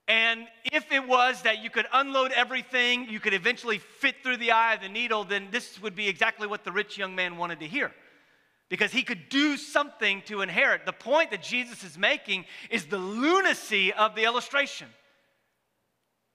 And 0.07 0.47
if 0.65 0.91
it 0.91 1.07
was 1.07 1.41
that 1.43 1.63
you 1.63 1.69
could 1.69 1.88
unload 1.91 2.31
everything, 2.31 3.09
you 3.09 3.19
could 3.19 3.33
eventually 3.33 3.79
fit 3.79 4.15
through 4.21 4.38
the 4.38 4.51
eye 4.51 4.75
of 4.75 4.81
the 4.81 4.89
needle, 4.89 5.24
then 5.24 5.47
this 5.51 5.81
would 5.81 5.95
be 5.95 6.07
exactly 6.07 6.45
what 6.45 6.63
the 6.63 6.71
rich 6.71 6.97
young 6.97 7.15
man 7.15 7.38
wanted 7.38 7.59
to 7.62 7.67
hear. 7.67 7.91
Because 8.69 8.91
he 8.91 9.03
could 9.03 9.29
do 9.29 9.57
something 9.57 10.21
to 10.24 10.41
inherit. 10.41 10.85
The 10.85 10.93
point 10.93 11.31
that 11.31 11.41
Jesus 11.41 11.83
is 11.83 11.97
making 11.97 12.45
is 12.69 12.85
the 12.85 12.97
lunacy 12.97 13.93
of 13.93 14.15
the 14.15 14.24
illustration. 14.24 14.88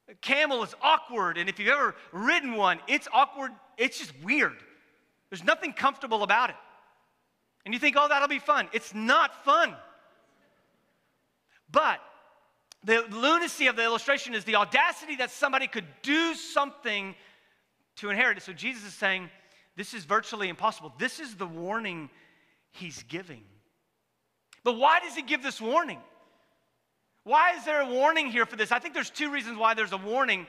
A 0.09 0.15
camel 0.15 0.65
is 0.65 0.75
awkward, 0.83 1.39
and 1.39 1.49
if 1.49 1.61
you've 1.61 1.69
ever 1.69 1.95
ridden 2.13 2.55
one, 2.55 2.81
it's 2.89 3.07
awkward, 3.13 3.53
it's 3.79 3.99
just 3.99 4.13
weird. 4.25 4.57
There's 5.29 5.45
nothing 5.45 5.73
comfortable 5.73 6.25
about 6.25 6.51
it. 6.51 6.57
And 7.65 7.73
you 7.73 7.79
think, 7.79 7.95
oh, 7.97 8.09
that'll 8.09 8.27
be 8.27 8.41
fun. 8.41 8.69
It's 8.73 8.93
not 8.95 9.45
fun. 9.45 9.77
But 11.71 12.01
the 12.85 13.05
lunacy 13.11 13.67
of 13.67 13.77
the 13.77 13.85
illustration 13.85 14.35
is 14.35 14.45
the 14.45 14.57
audacity 14.57 15.17
that 15.17 15.31
somebody 15.31 15.67
could 15.67 15.87
do 16.03 16.35
something 16.35 17.15
to 17.97 18.11
inherit 18.11 18.39
it. 18.39 18.43
So 18.43 18.53
Jesus 18.53 18.85
is 18.85 18.95
saying, 18.95 19.29
this 19.77 19.93
is 19.95 20.05
virtually 20.05 20.49
impossible. 20.49 20.93
This 20.99 21.21
is 21.21 21.37
the 21.37 21.47
warning 21.47 22.11
he's 22.73 23.03
giving. 23.05 23.43
But 24.65 24.79
why 24.79 25.01
does 25.01 25.15
he 25.15 25.23
give 25.23 25.43
this 25.43 25.61
warning? 25.61 25.99
Why 27.25 27.55
is 27.57 27.65
there 27.65 27.83
a 27.83 27.89
warning 27.89 28.31
here 28.31 28.47
for 28.47 28.57
this? 28.57 28.73
I 28.73 28.79
think 28.79 28.95
there's 28.95 29.11
two 29.11 29.31
reasons 29.31 29.59
why 29.59 29.75
there's 29.75 29.93
a 29.93 29.99
warning. 29.99 30.47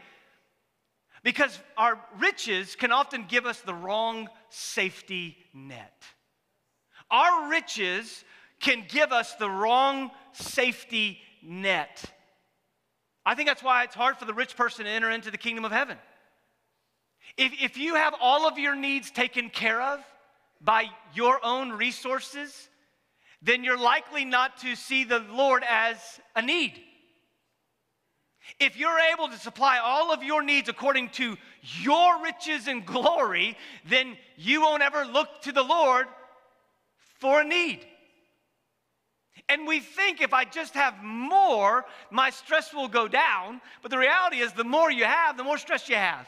Because 1.24 1.60
our 1.78 2.00
riches 2.20 2.76
can 2.76 2.92
often 2.92 3.26
give 3.28 3.46
us 3.46 3.60
the 3.62 3.74
wrong 3.74 4.30
safety 4.50 5.38
net. 5.54 6.02
Our 7.10 7.50
riches 7.50 8.24
can 8.60 8.86
give 8.88 9.12
us 9.12 9.36
the 9.36 9.50
wrong 9.50 10.12
safety 10.32 11.20
net. 11.44 12.11
I 13.26 13.36
think 13.36 13.48
that's 13.48 13.64
why 13.64 13.84
it's 13.84 13.96
hard 13.96 14.18
for 14.18 14.26
the 14.26 14.34
rich 14.34 14.56
person 14.56 14.86
to 14.86 14.92
enter 14.92 15.10
into 15.10 15.32
the 15.32 15.38
kingdom 15.38 15.66
of 15.66 15.72
heaven. 15.72 15.98
If, 17.38 17.54
if 17.62 17.78
you 17.78 17.96
have 17.96 18.16
all 18.20 18.48
of 18.48 18.58
your 18.58 18.76
needs 18.76 19.12
taken 19.12 19.50
care 19.50 19.82
of 19.82 20.00
by 20.60 20.86
your 21.14 21.40
own 21.44 21.72
resources, 21.72 22.70
then 23.42 23.64
you're 23.64 23.78
likely 23.78 24.26
not 24.26 24.58
to 24.60 24.76
see 24.76 25.04
the 25.04 25.20
Lord 25.20 25.64
as 25.68 25.98
a 26.36 26.42
need. 26.42 26.80
If 28.60 28.78
you're 28.78 29.00
able 29.14 29.28
to 29.30 29.38
supply 29.38 29.78
all 29.78 30.12
of 30.12 30.24
your 30.24 30.44
needs 30.44 30.68
according 30.68 31.10
to 31.10 31.38
your 31.82 32.24
riches 32.24 32.68
and 32.68 32.86
glory, 32.86 33.58
then 33.88 34.18
you 34.36 34.62
won't 34.62 34.84
ever 34.84 35.06
look 35.06 35.42
to 35.44 35.52
the 35.52 35.64
Lord 35.64 36.08
for 37.20 37.42
a 37.42 37.46
need. 37.46 37.86
And 39.50 39.68
we 39.68 39.80
think 39.80 40.22
if 40.22 40.34
I 40.34 40.46
just 40.46 40.74
have 40.74 41.04
more, 41.04 41.86
my 42.10 42.30
stress 42.30 42.74
will 42.74 42.88
go 42.88 43.08
down. 43.08 43.62
But 43.82 43.92
the 43.92 43.98
reality 43.98 44.38
is, 44.38 44.54
the 44.54 44.64
more 44.64 44.92
you 44.92 45.06
have, 45.06 45.38
the 45.38 45.44
more 45.44 45.58
stress 45.58 45.90
you 45.90 45.96
have. 45.96 46.28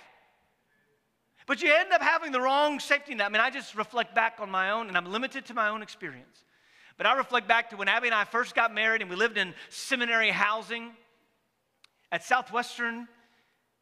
But 1.46 1.62
you 1.62 1.74
end 1.74 1.92
up 1.92 2.02
having 2.02 2.32
the 2.32 2.42
wrong 2.42 2.80
safety 2.80 3.16
net. 3.16 3.28
I 3.28 3.30
mean, 3.30 3.42
I 3.42 3.50
just 3.50 3.76
reflect 3.76 4.16
back 4.16 4.38
on 4.40 4.50
my 4.50 4.72
own, 4.72 4.88
and 4.88 4.98
I'm 4.98 5.06
limited 5.06 5.46
to 5.48 5.54
my 5.54 5.70
own 5.70 5.82
experience. 5.82 6.44
But 6.98 7.08
I 7.08 7.18
reflect 7.18 7.48
back 7.48 7.70
to 7.72 7.78
when 7.78 7.88
Abby 7.88 8.08
and 8.08 8.16
I 8.16 8.24
first 8.24 8.56
got 8.56 8.74
married, 8.74 9.02
and 9.02 9.10
we 9.10 9.16
lived 9.16 9.38
in 9.38 9.54
seminary 9.70 10.30
housing 10.30 10.92
at 12.12 12.24
Southwestern 12.24 13.08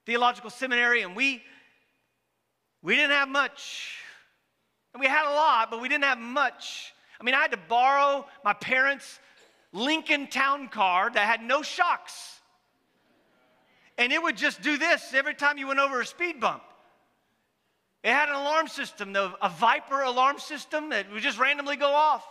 Theological 0.05 0.49
Seminary, 0.49 1.03
and 1.03 1.15
we 1.15 1.43
we 2.81 2.95
didn't 2.95 3.11
have 3.11 3.29
much. 3.29 3.97
And 4.93 4.99
we 4.99 5.07
had 5.07 5.29
a 5.31 5.35
lot, 5.35 5.69
but 5.69 5.81
we 5.81 5.87
didn't 5.87 6.05
have 6.05 6.17
much. 6.17 6.93
I 7.21 7.23
mean, 7.23 7.35
I 7.35 7.41
had 7.41 7.51
to 7.51 7.59
borrow 7.69 8.25
my 8.43 8.53
parents' 8.53 9.19
Lincoln 9.71 10.25
Town 10.25 10.67
Car 10.69 11.11
that 11.11 11.25
had 11.27 11.43
no 11.43 11.61
shocks. 11.61 12.39
And 13.99 14.11
it 14.11 14.21
would 14.21 14.35
just 14.35 14.63
do 14.63 14.79
this 14.79 15.13
every 15.13 15.35
time 15.35 15.59
you 15.59 15.67
went 15.67 15.79
over 15.79 16.01
a 16.01 16.05
speed 16.05 16.39
bump. 16.39 16.63
It 18.03 18.11
had 18.11 18.29
an 18.29 18.35
alarm 18.35 18.67
system, 18.67 19.15
a 19.15 19.49
Viper 19.49 20.01
alarm 20.01 20.39
system 20.39 20.89
that 20.89 21.11
would 21.11 21.21
just 21.21 21.37
randomly 21.37 21.75
go 21.75 21.93
off. 21.93 22.25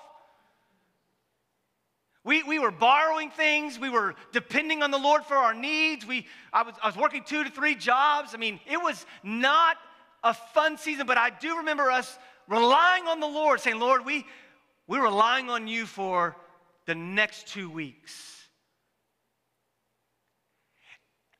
We, 2.24 2.42
we 2.42 2.58
were 2.58 2.72
borrowing 2.72 3.30
things. 3.30 3.78
We 3.78 3.90
were 3.90 4.16
depending 4.32 4.82
on 4.82 4.90
the 4.90 4.98
Lord 4.98 5.24
for 5.24 5.36
our 5.36 5.54
needs. 5.54 6.04
We, 6.04 6.26
I, 6.52 6.64
was, 6.64 6.74
I 6.82 6.88
was 6.88 6.96
working 6.96 7.22
two 7.22 7.44
to 7.44 7.50
three 7.50 7.76
jobs. 7.76 8.34
I 8.34 8.38
mean, 8.38 8.58
it 8.68 8.76
was 8.76 9.06
not 9.22 9.76
a 10.24 10.34
fun 10.34 10.78
season, 10.78 11.06
but 11.06 11.16
I 11.16 11.30
do 11.30 11.58
remember 11.58 11.92
us 11.92 12.18
relying 12.48 13.06
on 13.06 13.20
the 13.20 13.28
Lord, 13.28 13.60
saying, 13.60 13.78
Lord, 13.78 14.04
we, 14.04 14.26
we're 14.90 15.04
relying 15.04 15.48
on 15.48 15.68
you 15.68 15.86
for 15.86 16.34
the 16.86 16.96
next 16.96 17.46
two 17.46 17.70
weeks. 17.70 18.42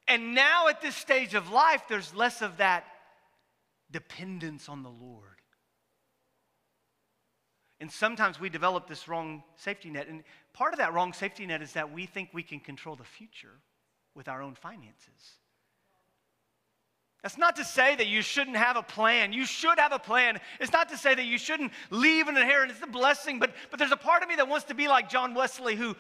And 0.06 0.36
now 0.36 0.68
at 0.68 0.80
this 0.80 0.94
stage 0.94 1.34
of 1.34 1.50
life, 1.50 1.82
there's 1.88 2.14
less 2.14 2.42
of 2.42 2.58
that 2.58 2.84
dependence 3.90 4.68
on 4.68 4.84
the 4.84 4.88
Lord. 4.88 5.24
And 7.80 7.90
sometimes 7.90 8.38
we 8.38 8.50
develop 8.50 8.86
this 8.86 9.08
wrong 9.08 9.42
safety 9.56 9.90
net. 9.90 10.06
And 10.06 10.22
part 10.52 10.72
of 10.72 10.78
that 10.78 10.94
wrong 10.94 11.12
safety 11.12 11.44
net 11.44 11.60
is 11.60 11.72
that 11.72 11.92
we 11.92 12.06
think 12.06 12.28
we 12.32 12.44
can 12.44 12.60
control 12.60 12.94
the 12.94 13.02
future 13.02 13.58
with 14.14 14.28
our 14.28 14.42
own 14.42 14.54
finances. 14.54 15.40
That's 17.22 17.36
not 17.36 17.56
to 17.56 17.64
say 17.64 17.94
that 17.96 18.06
you 18.06 18.22
shouldn't 18.22 18.56
have 18.56 18.76
a 18.76 18.82
plan. 18.82 19.32
You 19.32 19.44
should 19.44 19.78
have 19.78 19.92
a 19.92 19.98
plan. 19.98 20.40
It's 20.58 20.72
not 20.72 20.88
to 20.88 20.96
say 20.96 21.14
that 21.14 21.24
you 21.24 21.36
shouldn't 21.36 21.72
leave 21.90 22.28
an 22.28 22.36
inheritance. 22.36 22.78
It's 22.78 22.88
a 22.88 22.90
blessing, 22.90 23.38
but, 23.38 23.52
but 23.70 23.78
there's 23.78 23.92
a 23.92 23.96
part 23.96 24.22
of 24.22 24.28
me 24.28 24.36
that 24.36 24.48
wants 24.48 24.66
to 24.66 24.74
be 24.74 24.88
like 24.88 25.10
John 25.10 25.34
Wesley 25.34 25.76
who, 25.76 25.94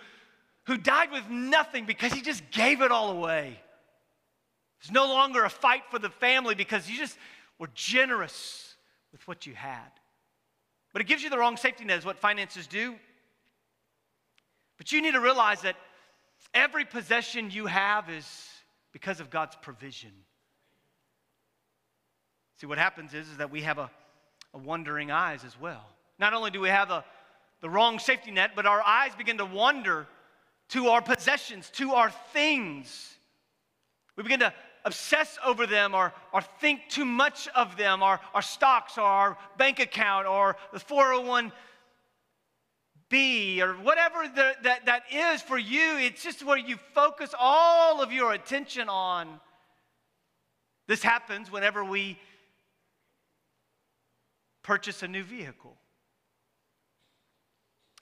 who 0.64 0.78
died 0.78 1.12
with 1.12 1.28
nothing 1.28 1.84
because 1.84 2.12
he 2.12 2.22
just 2.22 2.48
gave 2.50 2.80
it 2.80 2.90
all 2.90 3.10
away. 3.10 3.60
It's 4.80 4.90
no 4.90 5.06
longer 5.06 5.44
a 5.44 5.50
fight 5.50 5.82
for 5.90 5.98
the 5.98 6.08
family 6.08 6.54
because 6.54 6.88
you 6.88 6.96
just 6.96 7.18
were 7.58 7.68
generous 7.74 8.76
with 9.12 9.26
what 9.28 9.46
you 9.46 9.54
had. 9.54 9.90
But 10.94 11.02
it 11.02 11.04
gives 11.06 11.22
you 11.22 11.28
the 11.28 11.38
wrong 11.38 11.58
safety 11.58 11.84
net, 11.84 11.98
is 11.98 12.04
what 12.04 12.18
finances 12.18 12.66
do. 12.66 12.94
But 14.78 14.90
you 14.90 15.02
need 15.02 15.12
to 15.12 15.20
realize 15.20 15.60
that 15.62 15.76
every 16.54 16.86
possession 16.86 17.50
you 17.50 17.66
have 17.66 18.08
is 18.08 18.26
because 18.92 19.20
of 19.20 19.28
God's 19.28 19.54
provision. 19.56 20.12
See, 22.60 22.66
what 22.66 22.76
happens 22.76 23.14
is, 23.14 23.26
is 23.28 23.38
that 23.38 23.50
we 23.50 23.62
have 23.62 23.78
a, 23.78 23.90
a 24.52 24.58
wandering 24.58 25.10
eyes 25.10 25.44
as 25.44 25.58
well. 25.58 25.82
Not 26.18 26.34
only 26.34 26.50
do 26.50 26.60
we 26.60 26.68
have 26.68 26.90
a, 26.90 27.02
the 27.62 27.70
wrong 27.70 27.98
safety 27.98 28.30
net, 28.30 28.50
but 28.54 28.66
our 28.66 28.82
eyes 28.82 29.12
begin 29.16 29.38
to 29.38 29.46
wander 29.46 30.06
to 30.68 30.88
our 30.88 31.00
possessions, 31.00 31.70
to 31.70 31.92
our 31.92 32.10
things. 32.34 33.14
We 34.14 34.24
begin 34.24 34.40
to 34.40 34.52
obsess 34.84 35.38
over 35.42 35.66
them 35.66 35.94
or, 35.94 36.12
or 36.34 36.42
think 36.60 36.82
too 36.90 37.06
much 37.06 37.48
of 37.56 37.78
them, 37.78 38.02
our, 38.02 38.20
our 38.34 38.42
stocks 38.42 38.98
or 38.98 39.04
our 39.04 39.38
bank 39.56 39.80
account 39.80 40.26
or 40.26 40.56
the 40.74 40.80
401b 40.80 41.52
or 43.62 43.72
whatever 43.82 44.28
the, 44.28 44.52
that, 44.64 44.84
that 44.84 45.04
is 45.10 45.40
for 45.40 45.56
you. 45.56 45.96
It's 45.96 46.22
just 46.22 46.44
where 46.44 46.58
you 46.58 46.76
focus 46.94 47.34
all 47.38 48.02
of 48.02 48.12
your 48.12 48.34
attention 48.34 48.90
on. 48.90 49.40
This 50.86 51.02
happens 51.02 51.50
whenever 51.50 51.82
we 51.82 52.18
purchase 54.62 55.02
a 55.02 55.08
new 55.08 55.22
vehicle. 55.22 55.76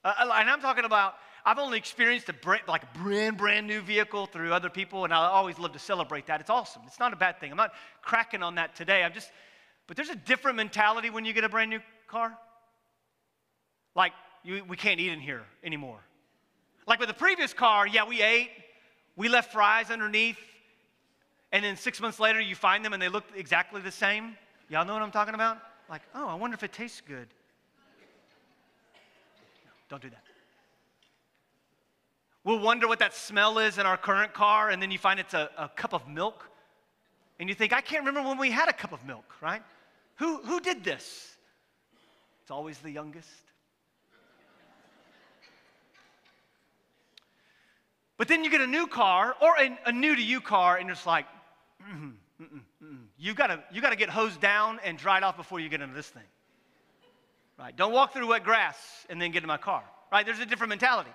Uh, 0.05 0.13
uh, 0.19 0.33
and 0.37 0.49
I'm 0.49 0.61
talking 0.61 0.85
about, 0.85 1.15
I've 1.45 1.59
only 1.59 1.79
experienced 1.79 2.29
a 2.29 2.33
brand, 2.33 2.63
like 2.69 2.93
brand, 2.95 3.37
brand 3.37 3.67
new 3.67 3.81
vehicle 3.81 4.27
through 4.27 4.53
other 4.53 4.71
people, 4.71 5.05
and 5.05 5.13
I 5.13 5.27
always 5.27 5.59
love 5.59 5.73
to 5.73 5.79
celebrate 5.79 6.27
that. 6.27 6.41
It's 6.41 6.51
awesome. 6.51 6.83
It's 6.87 7.01
not 7.01 7.13
a 7.13 7.17
bad 7.17 7.41
thing. 7.41 7.51
I'm 7.51 7.57
not 7.57 7.73
cracking 8.03 8.43
on 8.43 8.57
that 8.57 8.77
today. 8.77 9.03
I'm 9.03 9.13
just, 9.13 9.31
but 9.87 9.97
there's 9.97 10.11
a 10.11 10.17
different 10.17 10.57
mentality 10.57 11.11
when 11.11 11.25
you 11.25 11.33
get 11.33 11.45
a 11.45 11.49
brand 11.49 11.71
new 11.71 11.81
car. 12.07 12.37
Like, 13.95 14.13
you, 14.45 14.65
we 14.69 14.77
can't 14.77 15.01
eat 15.01 15.11
in 15.11 15.21
here 15.21 15.43
anymore. 15.65 16.01
Like 16.87 17.01
with 17.01 17.09
the 17.09 17.15
previous 17.15 17.53
car, 17.53 17.87
yeah, 17.87 18.07
we 18.07 18.23
ate, 18.23 18.51
we 19.17 19.29
left 19.29 19.53
fries 19.53 19.91
underneath, 19.91 20.39
and 21.53 21.65
then 21.65 21.77
six 21.77 22.01
months 22.01 22.19
later 22.21 22.41
you 22.41 22.55
find 22.55 22.85
them 22.85 22.93
and 22.93 23.03
they 23.03 23.09
look 23.09 23.25
exactly 23.35 23.81
the 23.81 23.91
same. 23.91 24.37
Y'all 24.69 24.85
know 24.85 24.95
what 24.95 25.03
I'm 25.03 25.11
talking 25.11 25.35
about? 25.35 25.59
Like, 25.89 26.03
oh, 26.15 26.27
I 26.27 26.35
wonder 26.35 26.55
if 26.55 26.63
it 26.63 26.73
tastes 26.73 27.01
good. 27.01 27.29
Don't 29.89 30.03
do 30.03 30.11
that. 30.11 30.23
We'll 32.45 32.61
wonder 32.61 32.87
what 32.89 32.99
that 33.01 33.15
smell 33.15 33.59
is 33.59 33.79
in 33.79 33.87
our 33.87 33.97
current 33.97 34.33
car, 34.33 34.71
and 34.71 34.81
then 34.81 34.91
you 34.91 34.99
find 34.99 35.19
it's 35.21 35.35
a, 35.35 35.51
a 35.59 35.69
cup 35.69 35.93
of 35.93 36.09
milk. 36.09 36.45
And 37.41 37.49
you 37.49 37.55
think, 37.55 37.73
I 37.73 37.81
can't 37.81 38.05
remember 38.05 38.29
when 38.29 38.39
we 38.39 38.51
had 38.51 38.69
a 38.69 38.73
cup 38.73 38.93
of 38.93 39.05
milk, 39.05 39.35
right? 39.41 39.63
Who, 40.17 40.39
who 40.43 40.61
did 40.61 40.83
this? 40.83 41.37
It's 42.43 42.51
always 42.51 42.79
the 42.79 42.91
youngest. 42.91 43.29
But 48.17 48.27
then 48.27 48.43
you 48.43 48.51
get 48.51 48.61
a 48.61 48.67
new 48.67 48.89
car 48.89 49.37
or 49.41 49.55
a, 49.59 49.79
a 49.87 49.93
new 49.93 50.17
to 50.17 50.23
you 50.23 50.41
car, 50.41 50.77
and 50.77 50.91
it's 50.91 51.07
like, 51.07 51.27
mm-hmm, 51.83 52.07
mm-mm, 52.07 52.13
mm-mm, 52.43 52.61
mm-mm. 52.61 52.68
You 53.19 53.35
gotta 53.35 53.63
you 53.73 53.81
gotta 53.81 53.97
get 53.97 54.09
hosed 54.09 54.41
down 54.41 54.79
and 54.85 54.97
dried 54.97 55.23
off 55.23 55.37
before 55.37 55.61
you 55.61 55.69
get 55.69 55.81
into 55.81 55.95
this 55.95 56.09
thing. 56.09 56.23
Right? 57.59 57.77
Don't 57.77 57.93
walk 57.93 58.13
through 58.13 58.29
wet 58.29 58.45
grass 58.45 58.77
and 59.11 59.21
then 59.21 59.33
get 59.33 59.43
in 59.43 59.49
my 59.49 59.57
car. 59.57 59.83
Right? 60.13 60.25
There's 60.25 60.39
a 60.39 60.47
different 60.47 60.71
mentality. 60.71 61.11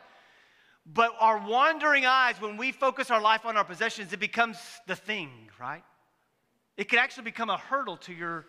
But 0.85 1.11
our 1.19 1.47
wandering 1.47 2.05
eyes, 2.05 2.35
when 2.41 2.57
we 2.57 2.73
focus 2.73 3.09
our 3.09 3.21
life 3.21 3.45
on 3.45 3.55
our 3.55 3.63
possessions, 3.63 4.11
it 4.11 4.19
becomes 4.19 4.57
the 4.85 4.97
thing, 4.97 5.29
right? 5.59 5.83
It 6.75 6.89
can 6.89 6.99
actually 6.99 7.23
become 7.23 7.49
a 7.49 7.57
hurdle 7.57 7.95
to 7.97 8.13
your 8.13 8.47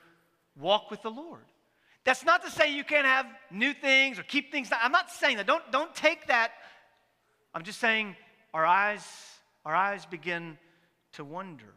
walk 0.57 0.91
with 0.91 1.03
the 1.03 1.11
Lord. 1.11 1.45
That's 2.05 2.25
not 2.25 2.45
to 2.45 2.51
say 2.51 2.75
you 2.75 2.83
can't 2.83 3.07
have 3.07 3.27
new 3.53 3.73
things 3.73 4.19
or 4.19 4.25
keep 4.25 4.51
things. 4.51 4.69
I'm 4.73 4.93
not 4.93 5.11
saying 5.11 5.37
that. 5.37 5.47
Don't, 5.47 5.63
don't 5.71 5.95
take 5.95 6.27
that. 6.27 6.51
I'm 7.55 7.63
just 7.63 7.79
saying 7.79 8.17
our 8.53 8.67
eyes, 8.67 9.07
our 9.65 9.75
eyes 9.75 10.05
begin 10.05 10.59
to 11.13 11.25
wonder. 11.25 11.73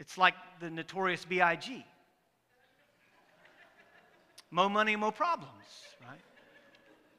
It's 0.00 0.16
like 0.16 0.34
the 0.60 0.70
notorious 0.70 1.26
B.I.G. 1.26 1.84
More 4.50 4.70
money, 4.70 4.96
more 4.96 5.12
problems, 5.12 5.52
right? 6.08 6.18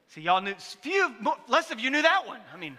See, 0.08 0.22
y'all 0.22 0.42
knew, 0.42 0.56
few, 0.56 1.14
less 1.48 1.70
of 1.70 1.80
you 1.80 1.92
knew 1.92 2.02
that 2.02 2.28
one. 2.28 2.42
I 2.52 2.58
mean, 2.58 2.78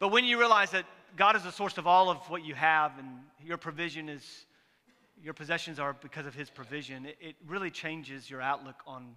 but 0.00 0.08
when 0.08 0.24
you 0.24 0.38
realize 0.38 0.70
that 0.70 0.86
God 1.14 1.36
is 1.36 1.42
the 1.42 1.52
source 1.52 1.76
of 1.76 1.86
all 1.86 2.08
of 2.08 2.18
what 2.30 2.42
you 2.42 2.54
have 2.54 2.98
and 2.98 3.08
your 3.44 3.58
provision 3.58 4.08
is, 4.08 4.46
your 5.22 5.34
possessions 5.34 5.78
are 5.78 5.92
because 5.92 6.24
of 6.24 6.34
His 6.34 6.48
provision, 6.48 7.04
it, 7.04 7.18
it 7.20 7.36
really 7.46 7.70
changes 7.70 8.30
your 8.30 8.40
outlook 8.40 8.82
on 8.86 9.14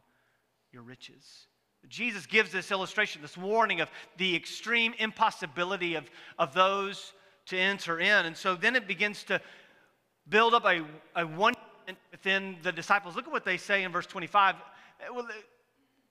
your 0.73 0.83
riches. 0.83 1.47
Jesus 1.89 2.25
gives 2.25 2.51
this 2.51 2.71
illustration, 2.71 3.21
this 3.21 3.37
warning 3.37 3.81
of 3.81 3.89
the 4.17 4.35
extreme 4.35 4.93
impossibility 4.97 5.95
of, 5.95 6.09
of 6.39 6.53
those 6.53 7.13
to 7.47 7.57
enter 7.57 7.99
in. 7.99 8.25
And 8.25 8.35
so 8.35 8.55
then 8.55 8.75
it 8.75 8.87
begins 8.87 9.23
to 9.25 9.39
build 10.29 10.53
up 10.53 10.65
a, 10.65 10.83
a 11.15 11.25
wonderment 11.25 11.57
within 12.11 12.57
the 12.63 12.71
disciples. 12.71 13.15
Look 13.15 13.27
at 13.27 13.31
what 13.31 13.45
they 13.45 13.57
say 13.57 13.83
in 13.83 13.91
verse 13.91 14.07
25. 14.07 14.55
Eh, 14.55 15.03
eh, 15.05 15.21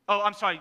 oh, 0.09 0.21
I'm 0.23 0.35
sorry. 0.35 0.61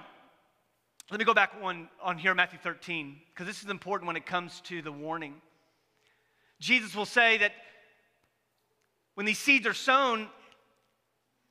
Let 1.12 1.20
me 1.20 1.25
go 1.25 1.34
back 1.34 1.62
one 1.62 1.89
on 2.01 2.17
here, 2.17 2.34
Matthew 2.34 2.60
13, 2.63 3.17
because 3.29 3.46
this 3.46 3.62
is 3.62 3.70
important 3.70 4.08
when 4.08 4.15
it 4.15 4.25
comes 4.25 4.62
to 4.62 4.82
the 4.82 4.91
warning. 4.91 5.36
Jesus 6.60 6.96
will 6.96 7.05
say 7.05 7.38
that 7.39 7.51
when 9.15 9.25
these 9.25 9.38
seeds 9.38 9.67
are 9.67 9.74
sown, 9.74 10.27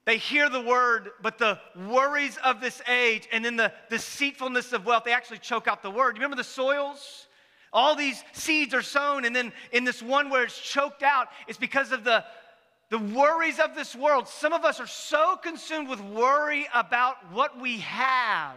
they 0.05 0.19
hear 0.19 0.49
the 0.49 0.61
word, 0.61 1.11
but 1.23 1.39
the 1.39 1.59
worries 1.89 2.37
of 2.45 2.61
this 2.61 2.83
age 2.89 3.29
and 3.31 3.45
then 3.45 3.57
the 3.57 3.73
deceitfulness 3.89 4.73
of 4.73 4.85
wealth, 4.85 5.05
they 5.05 5.13
actually 5.13 5.39
choke 5.39 5.69
out 5.69 5.83
the 5.83 5.91
word. 5.91 6.17
You 6.17 6.23
remember 6.23 6.37
the 6.37 6.45
soils? 6.45 7.29
All 7.73 7.95
these 7.95 8.23
seeds 8.33 8.75
are 8.75 8.83
sown, 8.83 9.25
and 9.25 9.35
then 9.35 9.53
in 9.71 9.85
this 9.85 10.03
one 10.03 10.29
where 10.29 10.45
it's 10.45 10.61
choked 10.61 11.03
out, 11.03 11.29
it's 11.47 11.57
because 11.57 11.93
of 11.93 12.05
the, 12.05 12.25
the 12.91 12.99
worries 12.99 13.59
of 13.61 13.75
this 13.75 13.95
world. 13.95 14.29
Some 14.29 14.53
of 14.53 14.65
us 14.65 14.81
are 14.81 14.87
so 14.87 15.37
consumed 15.37 15.89
with 15.89 16.01
worry 16.01 16.67
about 16.75 17.33
what 17.33 17.59
we 17.61 17.79
have. 17.79 18.57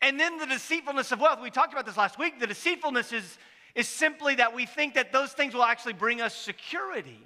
And 0.00 0.18
then 0.18 0.38
the 0.38 0.46
deceitfulness 0.46 1.12
of 1.12 1.20
wealth. 1.20 1.40
We 1.40 1.50
talked 1.50 1.72
about 1.72 1.86
this 1.86 1.98
last 1.98 2.18
week. 2.18 2.40
The 2.40 2.46
deceitfulness 2.46 3.12
is, 3.12 3.38
is 3.74 3.88
simply 3.88 4.36
that 4.36 4.54
we 4.54 4.66
think 4.66 4.94
that 4.94 5.12
those 5.12 5.32
things 5.32 5.54
will 5.54 5.64
actually 5.64 5.92
bring 5.92 6.20
us 6.20 6.34
security. 6.34 7.20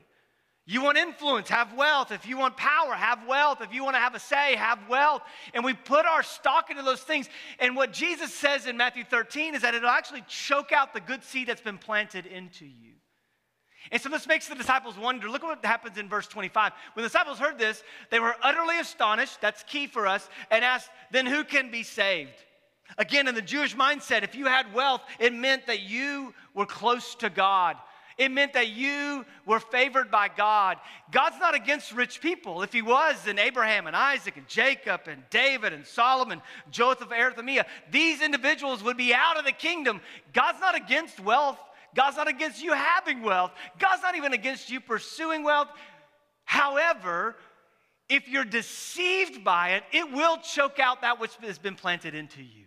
You 0.70 0.82
want 0.82 0.98
influence, 0.98 1.48
have 1.48 1.72
wealth. 1.72 2.12
If 2.12 2.26
you 2.26 2.36
want 2.36 2.58
power, 2.58 2.92
have 2.92 3.26
wealth. 3.26 3.62
If 3.62 3.72
you 3.72 3.82
want 3.84 3.96
to 3.96 4.00
have 4.00 4.14
a 4.14 4.18
say, 4.18 4.54
have 4.54 4.78
wealth. 4.86 5.22
And 5.54 5.64
we 5.64 5.72
put 5.72 6.04
our 6.04 6.22
stock 6.22 6.68
into 6.68 6.82
those 6.82 7.00
things. 7.00 7.30
And 7.58 7.74
what 7.74 7.90
Jesus 7.90 8.34
says 8.34 8.66
in 8.66 8.76
Matthew 8.76 9.02
13 9.02 9.54
is 9.54 9.62
that 9.62 9.74
it'll 9.74 9.88
actually 9.88 10.24
choke 10.28 10.70
out 10.70 10.92
the 10.92 11.00
good 11.00 11.24
seed 11.24 11.48
that's 11.48 11.62
been 11.62 11.78
planted 11.78 12.26
into 12.26 12.66
you. 12.66 12.92
And 13.90 14.02
so 14.02 14.10
this 14.10 14.26
makes 14.26 14.46
the 14.46 14.54
disciples 14.54 14.98
wonder. 14.98 15.30
Look 15.30 15.42
at 15.42 15.46
what 15.46 15.64
happens 15.64 15.96
in 15.96 16.06
verse 16.06 16.26
25. 16.26 16.72
When 16.92 17.02
the 17.02 17.08
disciples 17.08 17.38
heard 17.38 17.58
this, 17.58 17.82
they 18.10 18.20
were 18.20 18.36
utterly 18.42 18.78
astonished. 18.78 19.40
That's 19.40 19.62
key 19.62 19.86
for 19.86 20.06
us. 20.06 20.28
And 20.50 20.62
asked, 20.62 20.90
then 21.10 21.24
who 21.24 21.44
can 21.44 21.70
be 21.70 21.82
saved? 21.82 22.44
Again, 22.98 23.26
in 23.26 23.34
the 23.34 23.40
Jewish 23.40 23.74
mindset, 23.74 24.22
if 24.22 24.34
you 24.34 24.44
had 24.44 24.74
wealth, 24.74 25.00
it 25.18 25.32
meant 25.32 25.66
that 25.66 25.80
you 25.80 26.34
were 26.52 26.66
close 26.66 27.14
to 27.14 27.30
God. 27.30 27.76
It 28.18 28.32
meant 28.32 28.54
that 28.54 28.70
you 28.70 29.24
were 29.46 29.60
favored 29.60 30.10
by 30.10 30.28
God. 30.28 30.78
God's 31.12 31.38
not 31.38 31.54
against 31.54 31.92
rich 31.92 32.20
people. 32.20 32.62
If 32.62 32.72
He 32.72 32.82
was, 32.82 33.22
then 33.24 33.38
Abraham 33.38 33.86
and 33.86 33.94
Isaac 33.94 34.36
and 34.36 34.48
Jacob 34.48 35.02
and 35.06 35.22
David 35.30 35.72
and 35.72 35.86
Solomon, 35.86 36.42
Joseph, 36.70 37.12
Arimathea, 37.12 37.64
these 37.90 38.20
individuals 38.20 38.82
would 38.82 38.96
be 38.96 39.14
out 39.14 39.38
of 39.38 39.44
the 39.44 39.52
kingdom. 39.52 40.00
God's 40.32 40.60
not 40.60 40.74
against 40.74 41.20
wealth. 41.20 41.58
God's 41.94 42.16
not 42.16 42.28
against 42.28 42.62
you 42.62 42.72
having 42.72 43.22
wealth. 43.22 43.52
God's 43.78 44.02
not 44.02 44.16
even 44.16 44.32
against 44.32 44.68
you 44.68 44.80
pursuing 44.80 45.44
wealth. 45.44 45.68
However, 46.44 47.36
if 48.08 48.28
you're 48.28 48.44
deceived 48.44 49.44
by 49.44 49.70
it, 49.70 49.84
it 49.92 50.10
will 50.12 50.38
choke 50.38 50.80
out 50.80 51.02
that 51.02 51.20
which 51.20 51.34
has 51.42 51.58
been 51.58 51.76
planted 51.76 52.14
into 52.14 52.42
you. 52.42 52.64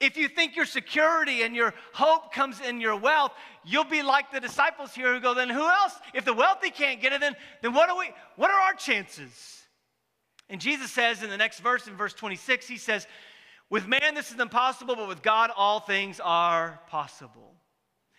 If 0.00 0.16
you 0.16 0.28
think 0.28 0.54
your 0.54 0.66
security 0.66 1.42
and 1.42 1.56
your 1.56 1.74
hope 1.92 2.32
comes 2.32 2.60
in 2.60 2.80
your 2.80 2.96
wealth, 2.96 3.32
you'll 3.64 3.84
be 3.84 4.02
like 4.02 4.30
the 4.30 4.40
disciples 4.40 4.94
here 4.94 5.12
who 5.14 5.20
go, 5.20 5.34
then 5.34 5.48
who 5.48 5.66
else? 5.66 5.94
If 6.14 6.24
the 6.24 6.34
wealthy 6.34 6.70
can't 6.70 7.00
get 7.00 7.12
it, 7.12 7.20
then, 7.20 7.34
then 7.62 7.72
what, 7.72 7.88
are 7.88 7.98
we, 7.98 8.10
what 8.36 8.50
are 8.50 8.60
our 8.60 8.74
chances? 8.74 9.62
And 10.50 10.60
Jesus 10.60 10.90
says 10.90 11.22
in 11.22 11.30
the 11.30 11.36
next 11.36 11.60
verse, 11.60 11.86
in 11.86 11.96
verse 11.96 12.14
26, 12.14 12.68
he 12.68 12.76
says, 12.76 13.06
With 13.70 13.86
man 13.86 14.14
this 14.14 14.30
is 14.30 14.38
impossible, 14.38 14.94
but 14.94 15.08
with 15.08 15.22
God 15.22 15.50
all 15.56 15.80
things 15.80 16.20
are 16.20 16.80
possible. 16.88 17.54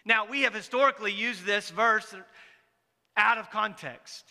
Now, 0.06 0.28
we 0.28 0.42
have 0.42 0.54
historically 0.54 1.12
used 1.12 1.46
this 1.46 1.70
verse 1.70 2.14
out 3.16 3.38
of 3.38 3.52
context. 3.52 4.26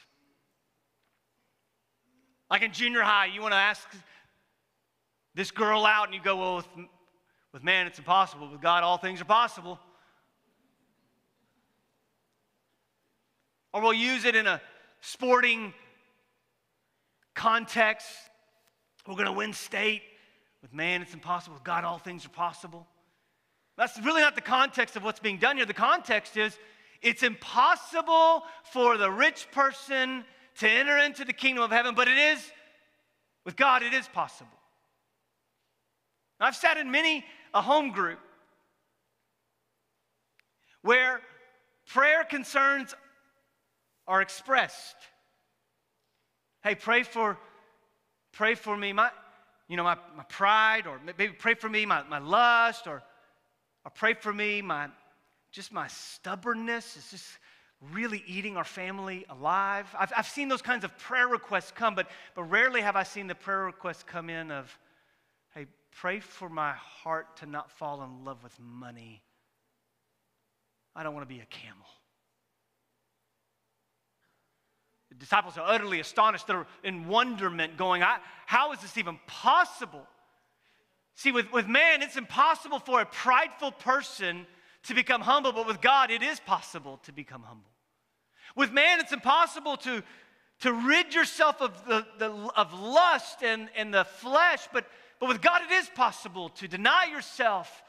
Like 2.50 2.62
in 2.62 2.72
junior 2.72 3.02
high, 3.02 3.26
you 3.26 3.42
want 3.42 3.52
to 3.52 3.58
ask 3.58 3.86
this 5.34 5.50
girl 5.50 5.84
out, 5.86 6.06
and 6.06 6.14
you 6.14 6.20
go, 6.22 6.36
Well, 6.36 6.56
with 6.56 6.68
with 7.52 7.62
man, 7.62 7.86
it's 7.86 7.98
impossible. 7.98 8.50
With 8.50 8.60
God, 8.60 8.82
all 8.84 8.98
things 8.98 9.20
are 9.20 9.26
possible. 9.26 9.78
Or 13.72 13.82
we'll 13.82 13.92
use 13.92 14.24
it 14.24 14.34
in 14.34 14.46
a 14.46 14.60
sporting 15.00 15.72
context. 17.34 18.08
We're 19.06 19.14
going 19.14 19.26
to 19.26 19.32
win 19.32 19.52
state. 19.52 20.02
With 20.62 20.74
man, 20.74 21.02
it's 21.02 21.14
impossible. 21.14 21.54
With 21.54 21.64
God, 21.64 21.84
all 21.84 21.98
things 21.98 22.26
are 22.26 22.30
possible. 22.30 22.86
That's 23.76 23.98
really 24.00 24.22
not 24.22 24.34
the 24.34 24.40
context 24.40 24.96
of 24.96 25.04
what's 25.04 25.20
being 25.20 25.38
done 25.38 25.56
here. 25.56 25.66
The 25.66 25.72
context 25.72 26.36
is 26.36 26.58
it's 27.00 27.22
impossible 27.22 28.42
for 28.64 28.96
the 28.96 29.10
rich 29.10 29.46
person 29.52 30.24
to 30.58 30.68
enter 30.68 30.98
into 30.98 31.24
the 31.24 31.32
kingdom 31.32 31.62
of 31.62 31.70
heaven, 31.70 31.94
but 31.94 32.08
it 32.08 32.18
is, 32.18 32.40
with 33.44 33.54
God, 33.54 33.84
it 33.84 33.94
is 33.94 34.08
possible. 34.08 34.50
I've 36.40 36.56
sat 36.56 36.76
in 36.76 36.90
many 36.90 37.24
a 37.54 37.62
home 37.62 37.92
group 37.92 38.18
where 40.82 41.20
prayer 41.86 42.24
concerns 42.24 42.94
are 44.06 44.22
expressed. 44.22 44.96
Hey, 46.62 46.74
pray 46.74 47.02
for, 47.02 47.38
pray 48.32 48.54
for 48.54 48.76
me, 48.76 48.92
my, 48.92 49.10
you 49.68 49.76
know, 49.76 49.84
my, 49.84 49.96
my 50.16 50.24
pride, 50.24 50.86
or 50.86 51.00
maybe 51.04 51.28
pray 51.28 51.54
for 51.54 51.68
me, 51.68 51.86
my, 51.86 52.02
my 52.04 52.18
lust, 52.18 52.86
or, 52.86 53.02
or 53.84 53.90
pray 53.94 54.14
for 54.14 54.32
me, 54.32 54.62
my 54.62 54.88
just 55.50 55.72
my 55.72 55.86
stubbornness 55.88 56.96
is 56.96 57.10
just 57.10 57.38
really 57.92 58.22
eating 58.26 58.56
our 58.56 58.64
family 58.64 59.24
alive. 59.30 59.86
I've, 59.98 60.12
I've 60.16 60.26
seen 60.26 60.48
those 60.48 60.62
kinds 60.62 60.84
of 60.84 60.96
prayer 60.98 61.28
requests 61.28 61.70
come, 61.70 61.94
but, 61.94 62.08
but 62.34 62.44
rarely 62.44 62.80
have 62.80 62.96
I 62.96 63.02
seen 63.02 63.26
the 63.26 63.34
prayer 63.34 63.64
requests 63.64 64.02
come 64.02 64.30
in 64.30 64.50
of, 64.50 64.76
Hey, 65.54 65.66
pray 65.92 66.20
for 66.20 66.48
my 66.48 66.72
heart 66.72 67.38
to 67.38 67.46
not 67.46 67.70
fall 67.70 68.02
in 68.02 68.24
love 68.24 68.42
with 68.42 68.58
money. 68.60 69.22
I 70.94 71.02
don't 71.02 71.14
want 71.14 71.28
to 71.28 71.34
be 71.34 71.40
a 71.40 71.46
camel. 71.46 71.86
The 75.08 75.14
disciples 75.14 75.56
are 75.56 75.66
utterly 75.66 76.00
astonished. 76.00 76.46
They're 76.46 76.66
in 76.84 77.08
wonderment, 77.08 77.76
going, 77.76 78.02
How 78.46 78.72
is 78.72 78.80
this 78.80 78.98
even 78.98 79.18
possible? 79.26 80.06
See, 81.14 81.32
with, 81.32 81.52
with 81.52 81.66
man, 81.66 82.02
it's 82.02 82.16
impossible 82.16 82.78
for 82.78 83.00
a 83.00 83.06
prideful 83.06 83.72
person 83.72 84.46
to 84.84 84.94
become 84.94 85.20
humble, 85.20 85.52
but 85.52 85.66
with 85.66 85.80
God, 85.80 86.10
it 86.10 86.22
is 86.22 86.40
possible 86.40 86.98
to 87.04 87.12
become 87.12 87.42
humble. 87.42 87.70
With 88.54 88.72
man, 88.72 89.00
it's 89.00 89.12
impossible 89.12 89.76
to, 89.78 90.02
to 90.60 90.72
rid 90.72 91.14
yourself 91.14 91.60
of, 91.60 91.84
the, 91.86 92.06
the, 92.18 92.30
of 92.56 92.72
lust 92.72 93.42
and, 93.42 93.68
and 93.76 93.92
the 93.92 94.04
flesh, 94.04 94.68
but, 94.72 94.86
but 95.20 95.28
with 95.28 95.42
God, 95.42 95.62
it 95.68 95.72
is 95.72 95.88
possible 95.94 96.50
to 96.50 96.68
deny 96.68 97.06
yourself 97.10 97.82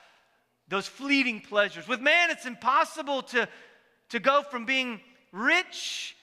those 0.67 0.87
fleeting 0.87 1.41
pleasures. 1.41 1.87
With 1.87 1.99
man, 1.99 2.29
it's 2.29 2.45
impossible 2.45 3.23
to, 3.23 3.47
to 4.09 4.19
go 4.19 4.43
from 4.43 4.65
being 4.65 5.01
rich 5.31 6.15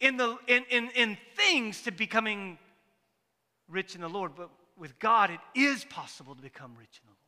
in, 0.00 0.16
the, 0.16 0.36
in, 0.46 0.64
in, 0.70 0.90
in 0.94 1.18
things 1.34 1.82
to 1.82 1.90
becoming 1.90 2.58
rich 3.68 3.94
in 3.94 4.00
the 4.00 4.08
Lord. 4.08 4.32
But 4.36 4.50
with 4.78 4.98
God, 4.98 5.30
it 5.30 5.40
is 5.54 5.84
possible 5.84 6.34
to 6.34 6.42
become 6.42 6.74
rich 6.78 7.00
in 7.02 7.06
the 7.06 7.10
Lord. 7.10 7.18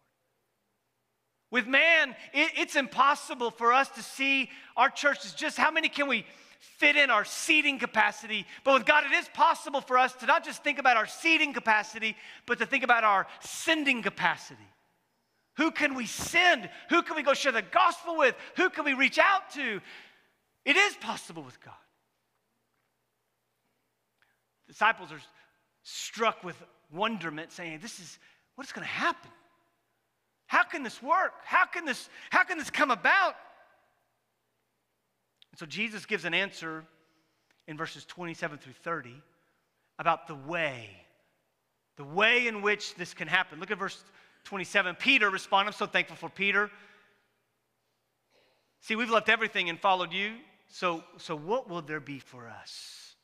With 1.51 1.67
man, 1.67 2.15
it, 2.33 2.53
it's 2.57 2.77
impossible 2.77 3.51
for 3.51 3.73
us 3.73 3.89
to 3.91 4.03
see 4.03 4.51
our 4.77 4.89
churches 4.89 5.33
just 5.33 5.57
how 5.57 5.71
many 5.71 5.89
can 5.89 6.07
we 6.07 6.25
fit 6.61 6.97
in 6.97 7.11
our 7.11 7.25
seating 7.25 7.79
capacity. 7.79 8.47
But 8.65 8.75
with 8.75 8.87
God, 8.87 9.05
it 9.05 9.13
is 9.13 9.29
possible 9.33 9.81
for 9.81 9.99
us 9.99 10.13
to 10.15 10.27
not 10.27 10.45
just 10.45 10.63
think 10.63 10.79
about 10.79 10.97
our 10.97 11.07
seating 11.07 11.53
capacity, 11.53 12.17
but 12.47 12.59
to 12.59 12.67
think 12.67 12.85
about 12.85 13.03
our 13.03 13.27
sending 13.41 14.03
capacity. 14.03 14.61
Who 15.57 15.71
can 15.71 15.95
we 15.95 16.07
send? 16.07 16.69
Who 16.91 17.03
can 17.03 17.17
we 17.17 17.23
go 17.23 17.35
share 17.35 17.53
the 17.53 17.63
gospel 17.63 18.17
with? 18.17 18.35
Who 18.57 18.71
can 18.71 18.85
we 18.85 18.95
reach 18.95 19.19
out 19.19 19.51
to? 19.55 19.81
It 20.65 20.77
is 20.77 20.95
possible 20.97 21.43
with 21.43 21.59
God. 21.65 21.75
Disciples 24.69 25.11
are 25.13 25.21
struck 25.83 26.45
with 26.45 26.57
wonderment, 26.93 27.53
saying, 27.53 27.81
This 27.81 27.99
is 27.99 28.19
what 28.55 28.67
is 28.67 28.73
going 28.73 28.87
to 28.87 28.93
happen. 28.93 29.31
How 30.47 30.65
can 30.65 30.83
this 30.83 31.03
work? 31.03 31.33
How 31.45 31.65
can 31.65 31.85
this, 31.85 32.09
how 32.31 32.45
can 32.45 32.59
this 32.59 32.71
come 32.71 32.91
about? 32.91 33.35
And 35.53 35.59
so 35.59 35.67
Jesus 35.67 36.07
gives 36.07 36.25
an 36.25 36.35
answer 36.35 36.85
in 37.67 37.77
verses 37.77 38.05
27 38.05 38.59
through 38.59 38.73
30 38.73 39.15
about 39.99 40.27
the 40.27 40.35
way, 40.35 40.89
the 41.97 42.05
way 42.05 42.47
in 42.47 42.63
which 42.63 42.95
this 42.95 43.15
can 43.15 43.29
happen. 43.29 43.61
Look 43.61 43.71
at 43.71 43.79
verse 43.79 44.03
27. 44.45 44.97
Peter 44.97 45.29
responded, 45.29 45.73
I'm 45.73 45.77
so 45.77 45.87
thankful 45.87 46.17
for 46.17 46.31
Peter. 46.31 46.71
See, 48.81 48.97
we've 48.97 49.11
left 49.11 49.29
everything 49.29 49.69
and 49.69 49.79
followed 49.79 50.13
you. 50.13 50.37
So, 50.69 51.05
so 51.19 51.37
what 51.37 51.69
will 51.69 51.83
there 51.83 52.01
be 52.01 52.19
for 52.19 52.49
us? 52.49 53.15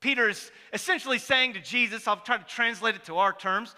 Peter 0.00 0.28
is 0.28 0.50
essentially 0.72 1.18
saying 1.18 1.54
to 1.54 1.60
Jesus, 1.60 2.06
I'll 2.06 2.16
try 2.16 2.36
to 2.36 2.44
translate 2.44 2.94
it 2.94 3.04
to 3.06 3.16
our 3.16 3.32
terms 3.32 3.74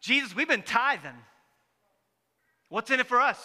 Jesus, 0.00 0.36
we've 0.36 0.46
been 0.46 0.62
tithing. 0.62 1.10
What's 2.68 2.90
in 2.92 3.00
it 3.00 3.06
for 3.06 3.20
us? 3.20 3.38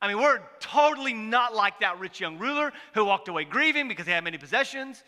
I 0.00 0.08
mean, 0.08 0.18
we're 0.18 0.40
totally 0.60 1.14
not 1.14 1.54
like 1.54 1.80
that 1.80 1.98
rich 1.98 2.20
young 2.20 2.38
ruler 2.38 2.72
who 2.94 3.04
walked 3.04 3.28
away 3.28 3.44
grieving 3.44 3.88
because 3.88 4.06
he 4.06 4.12
had 4.12 4.24
many 4.24 4.38
possessions. 4.38 5.02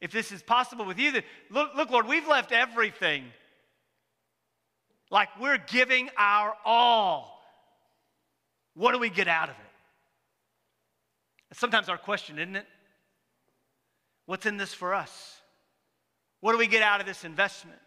If 0.00 0.10
this 0.10 0.32
is 0.32 0.42
possible 0.42 0.84
with 0.84 0.98
you, 0.98 1.12
then 1.12 1.22
look, 1.50 1.74
look, 1.76 1.90
Lord, 1.90 2.06
we've 2.06 2.26
left 2.26 2.52
everything. 2.52 3.24
Like 5.10 5.28
we're 5.40 5.58
giving 5.58 6.10
our 6.18 6.54
all. 6.64 7.40
What 8.74 8.92
do 8.92 8.98
we 8.98 9.08
get 9.08 9.28
out 9.28 9.48
of 9.48 9.54
it? 9.54 9.60
Sometimes 11.56 11.88
our 11.88 11.96
question, 11.96 12.38
isn't 12.38 12.56
it? 12.56 12.66
What's 14.26 14.44
in 14.44 14.56
this 14.56 14.74
for 14.74 14.92
us? 14.92 15.40
What 16.40 16.52
do 16.52 16.58
we 16.58 16.66
get 16.66 16.82
out 16.82 17.00
of 17.00 17.06
this 17.06 17.24
investment? 17.24 17.78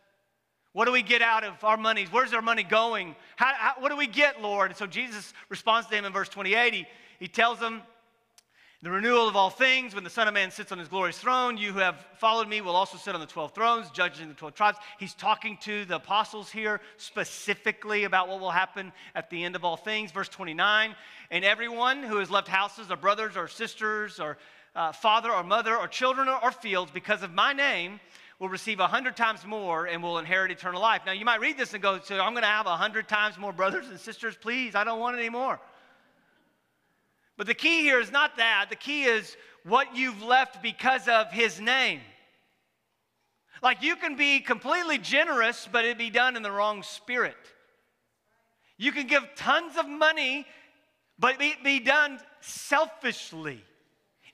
What 0.73 0.85
do 0.85 0.91
we 0.91 1.01
get 1.01 1.21
out 1.21 1.43
of 1.43 1.63
our 1.63 1.77
money? 1.77 2.05
Where's 2.11 2.33
our 2.33 2.41
money 2.41 2.63
going? 2.63 3.15
How, 3.35 3.53
how, 3.55 3.73
what 3.79 3.89
do 3.89 3.97
we 3.97 4.07
get, 4.07 4.41
Lord? 4.41 4.69
And 4.69 4.77
so 4.77 4.85
Jesus 4.85 5.33
responds 5.49 5.87
to 5.87 5.95
him 5.95 6.05
in 6.05 6.13
verse 6.13 6.29
28. 6.29 6.73
He, 6.73 6.85
he 7.19 7.27
tells 7.27 7.59
them, 7.59 7.81
the 8.81 8.89
renewal 8.89 9.27
of 9.27 9.35
all 9.35 9.49
things, 9.49 9.93
when 9.93 10.05
the 10.05 10.09
Son 10.09 10.29
of 10.29 10.33
Man 10.33 10.51
sits 10.51 10.71
on 10.71 10.79
his 10.79 10.87
glorious 10.87 11.17
throne, 11.17 11.57
you 11.57 11.73
who 11.73 11.79
have 11.79 12.05
followed 12.15 12.47
me 12.47 12.61
will 12.61 12.77
also 12.77 12.97
sit 12.97 13.13
on 13.13 13.19
the 13.19 13.27
12 13.27 13.53
thrones, 13.53 13.89
judging 13.89 14.29
the 14.29 14.33
12 14.33 14.53
tribes. 14.53 14.77
He's 14.97 15.13
talking 15.13 15.57
to 15.63 15.83
the 15.83 15.97
apostles 15.97 16.49
here 16.49 16.79
specifically 16.95 18.05
about 18.05 18.29
what 18.29 18.39
will 18.39 18.51
happen 18.51 18.93
at 19.15 19.29
the 19.29 19.43
end 19.43 19.57
of 19.57 19.65
all 19.65 19.75
things. 19.75 20.13
Verse 20.13 20.29
29 20.29 20.95
And 21.29 21.43
everyone 21.43 22.03
who 22.03 22.19
has 22.19 22.31
left 22.31 22.47
houses, 22.47 22.89
or 22.89 22.95
brothers, 22.95 23.35
or 23.35 23.49
sisters, 23.49 24.17
or 24.17 24.37
uh, 24.77 24.93
father, 24.93 25.29
or 25.29 25.43
mother, 25.43 25.75
or 25.75 25.89
children, 25.89 26.29
or, 26.29 26.41
or 26.41 26.53
fields 26.53 26.89
because 26.89 27.21
of 27.21 27.33
my 27.33 27.51
name 27.51 27.99
will 28.39 28.49
receive 28.49 28.79
a 28.79 28.87
hundred 28.87 29.17
times 29.17 29.45
more 29.45 29.85
and 29.85 30.01
will 30.01 30.17
inherit 30.17 30.49
eternal 30.49 30.81
life. 30.81 31.01
Now, 31.05 31.11
you 31.11 31.25
might 31.25 31.41
read 31.41 31.57
this 31.57 31.73
and 31.73 31.83
go, 31.83 31.99
So 32.01 32.19
I'm 32.19 32.33
going 32.33 32.43
to 32.43 32.47
have 32.47 32.65
a 32.65 32.77
hundred 32.77 33.07
times 33.07 33.37
more 33.37 33.53
brothers 33.53 33.89
and 33.89 33.99
sisters? 33.99 34.35
Please, 34.39 34.75
I 34.75 34.83
don't 34.83 34.99
want 34.99 35.17
any 35.17 35.29
more. 35.29 35.59
But 37.37 37.47
the 37.47 37.53
key 37.53 37.81
here 37.81 37.99
is 37.99 38.11
not 38.11 38.37
that. 38.37 38.67
The 38.69 38.75
key 38.75 39.03
is 39.03 39.37
what 39.63 39.95
you've 39.95 40.21
left 40.21 40.61
because 40.61 41.07
of 41.07 41.31
his 41.31 41.59
name. 41.59 42.01
Like 43.61 43.83
you 43.83 43.95
can 43.95 44.15
be 44.15 44.39
completely 44.39 44.97
generous, 44.97 45.67
but 45.69 45.85
it 45.85 45.97
be 45.97 46.09
done 46.09 46.35
in 46.35 46.43
the 46.43 46.51
wrong 46.51 46.83
spirit. 46.83 47.35
You 48.77 48.91
can 48.93 49.07
give 49.07 49.23
tons 49.35 49.77
of 49.77 49.87
money, 49.87 50.45
but 51.17 51.41
it 51.41 51.63
be 51.63 51.79
done 51.79 52.19
selfishly. 52.39 53.61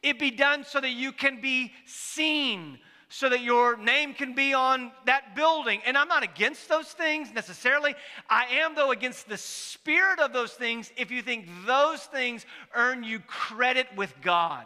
It 0.04 0.20
be 0.20 0.30
done 0.30 0.64
so 0.64 0.80
that 0.80 0.92
you 0.92 1.12
can 1.12 1.42
be 1.42 1.74
seen, 1.86 2.78
so 3.10 3.30
that 3.30 3.42
your 3.42 3.78
name 3.78 4.14
can 4.14 4.34
be 4.34 4.54
on 4.54 4.92
that 5.06 5.36
building. 5.36 5.82
And 5.86 5.98
I'm 5.98 6.08
not 6.08 6.24
against 6.24 6.68
those 6.68 6.88
things 6.88 7.32
necessarily. 7.34 7.96
I 8.30 8.46
am, 8.46 8.76
though, 8.76 8.92
against 8.92 9.30
the 9.30 9.38
spirit 9.38 10.20
of 10.20 10.34
those 10.34 10.54
things 10.54 10.92
if 10.98 11.12
you 11.12 11.22
think 11.22 11.48
those 11.66 12.02
things 12.02 12.46
earn 12.74 13.04
you 13.04 13.20
credit 13.20 13.88
with 13.96 14.14
God. 14.22 14.66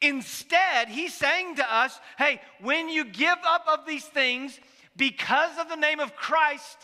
Instead, 0.00 0.88
he's 0.88 1.12
saying 1.14 1.56
to 1.56 1.74
us, 1.74 1.98
hey, 2.16 2.40
when 2.60 2.88
you 2.88 3.04
give 3.04 3.38
up 3.46 3.66
of 3.68 3.86
these 3.86 4.04
things 4.04 4.58
because 4.96 5.50
of 5.58 5.68
the 5.68 5.76
name 5.76 6.00
of 6.00 6.16
Christ, 6.16 6.78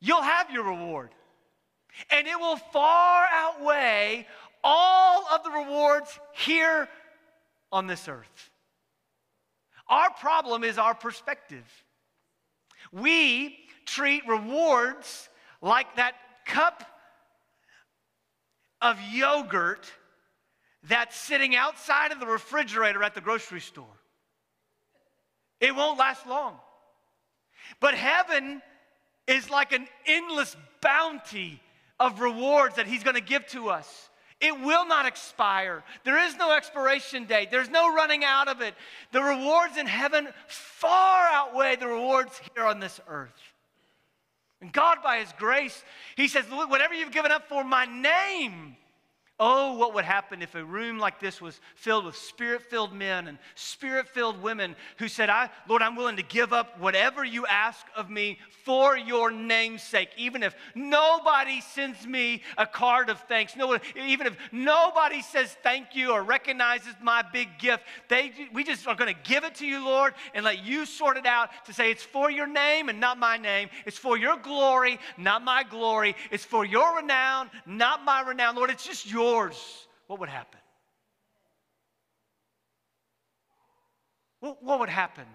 you'll 0.00 0.22
have 0.22 0.50
your 0.50 0.64
reward. 0.64 1.10
And 2.10 2.26
it 2.26 2.38
will 2.38 2.56
far 2.56 3.26
outweigh 3.32 4.26
all 4.62 5.24
of 5.34 5.42
the 5.44 5.50
rewards 5.50 6.18
here 6.32 6.88
on 7.72 7.86
this 7.86 8.08
earth. 8.08 8.47
Our 9.88 10.10
problem 10.10 10.64
is 10.64 10.78
our 10.78 10.94
perspective. 10.94 11.64
We 12.92 13.58
treat 13.86 14.26
rewards 14.26 15.28
like 15.62 15.96
that 15.96 16.14
cup 16.44 16.84
of 18.80 18.98
yogurt 19.10 19.90
that's 20.84 21.16
sitting 21.16 21.56
outside 21.56 22.12
of 22.12 22.20
the 22.20 22.26
refrigerator 22.26 23.02
at 23.02 23.14
the 23.14 23.20
grocery 23.20 23.60
store. 23.60 23.86
It 25.60 25.74
won't 25.74 25.98
last 25.98 26.26
long. 26.26 26.54
But 27.80 27.94
heaven 27.94 28.62
is 29.26 29.50
like 29.50 29.72
an 29.72 29.88
endless 30.06 30.56
bounty 30.80 31.60
of 31.98 32.20
rewards 32.20 32.76
that 32.76 32.86
He's 32.86 33.02
going 33.02 33.16
to 33.16 33.20
give 33.20 33.46
to 33.48 33.68
us. 33.68 34.08
It 34.40 34.60
will 34.60 34.86
not 34.86 35.06
expire. 35.06 35.82
There 36.04 36.18
is 36.24 36.36
no 36.36 36.56
expiration 36.56 37.24
date. 37.24 37.50
There's 37.50 37.70
no 37.70 37.92
running 37.92 38.24
out 38.24 38.46
of 38.46 38.60
it. 38.60 38.74
The 39.10 39.22
rewards 39.22 39.76
in 39.76 39.86
heaven 39.86 40.28
far 40.46 41.28
outweigh 41.32 41.76
the 41.76 41.88
rewards 41.88 42.40
here 42.54 42.64
on 42.64 42.78
this 42.78 43.00
earth. 43.08 43.40
And 44.60 44.72
God, 44.72 44.98
by 45.02 45.18
His 45.18 45.32
grace, 45.38 45.84
He 46.16 46.28
says, 46.28 46.44
whatever 46.46 46.94
you've 46.94 47.12
given 47.12 47.32
up 47.32 47.48
for 47.48 47.64
my 47.64 47.84
name, 47.84 48.76
Oh, 49.40 49.74
what 49.74 49.94
would 49.94 50.04
happen 50.04 50.42
if 50.42 50.56
a 50.56 50.64
room 50.64 50.98
like 50.98 51.20
this 51.20 51.40
was 51.40 51.60
filled 51.76 52.06
with 52.06 52.16
spirit 52.16 52.62
filled 52.62 52.92
men 52.92 53.28
and 53.28 53.38
spirit 53.54 54.08
filled 54.08 54.42
women 54.42 54.74
who 54.96 55.06
said, 55.06 55.30
I, 55.30 55.48
Lord, 55.68 55.80
I'm 55.80 55.94
willing 55.94 56.16
to 56.16 56.24
give 56.24 56.52
up 56.52 56.80
whatever 56.80 57.24
you 57.24 57.46
ask 57.46 57.86
of 57.94 58.10
me 58.10 58.38
for 58.64 58.96
your 58.96 59.30
name's 59.30 59.84
sake, 59.84 60.08
even 60.16 60.42
if 60.42 60.56
nobody 60.74 61.60
sends 61.60 62.04
me 62.04 62.42
a 62.56 62.66
card 62.66 63.10
of 63.10 63.20
thanks, 63.28 63.54
no, 63.54 63.78
even 63.96 64.26
if 64.26 64.36
nobody 64.50 65.22
says 65.22 65.56
thank 65.62 65.94
you 65.94 66.10
or 66.10 66.24
recognizes 66.24 66.94
my 67.00 67.22
big 67.32 67.48
gift. 67.60 67.84
They, 68.08 68.32
we 68.52 68.64
just 68.64 68.88
are 68.88 68.96
going 68.96 69.14
to 69.14 69.20
give 69.22 69.44
it 69.44 69.54
to 69.56 69.66
you, 69.66 69.84
Lord, 69.84 70.14
and 70.34 70.44
let 70.44 70.64
you 70.64 70.84
sort 70.84 71.16
it 71.16 71.26
out 71.26 71.50
to 71.66 71.72
say 71.72 71.92
it's 71.92 72.02
for 72.02 72.28
your 72.28 72.48
name 72.48 72.88
and 72.88 72.98
not 72.98 73.18
my 73.18 73.36
name. 73.36 73.68
It's 73.86 73.98
for 73.98 74.18
your 74.18 74.36
glory, 74.36 74.98
not 75.16 75.44
my 75.44 75.62
glory. 75.62 76.16
It's 76.32 76.44
for 76.44 76.64
your 76.64 76.96
renown, 76.96 77.50
not 77.66 78.04
my 78.04 78.22
renown. 78.22 78.56
Lord, 78.56 78.70
it's 78.70 78.84
just 78.84 79.08
your 79.08 79.27
yours, 79.28 79.86
what 80.06 80.20
would 80.20 80.28
happen? 80.28 80.60
What, 84.40 84.62
what 84.62 84.80
would 84.80 84.88
happen 84.88 85.26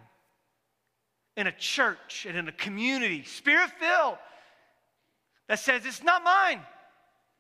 in 1.36 1.48
a 1.48 1.52
church 1.52 2.26
and 2.28 2.38
in 2.38 2.48
a 2.48 2.52
community, 2.52 3.24
spirit 3.24 3.70
filled, 3.80 4.18
that 5.48 5.60
says, 5.60 5.86
It's 5.86 6.04
not 6.04 6.24
mine, 6.24 6.62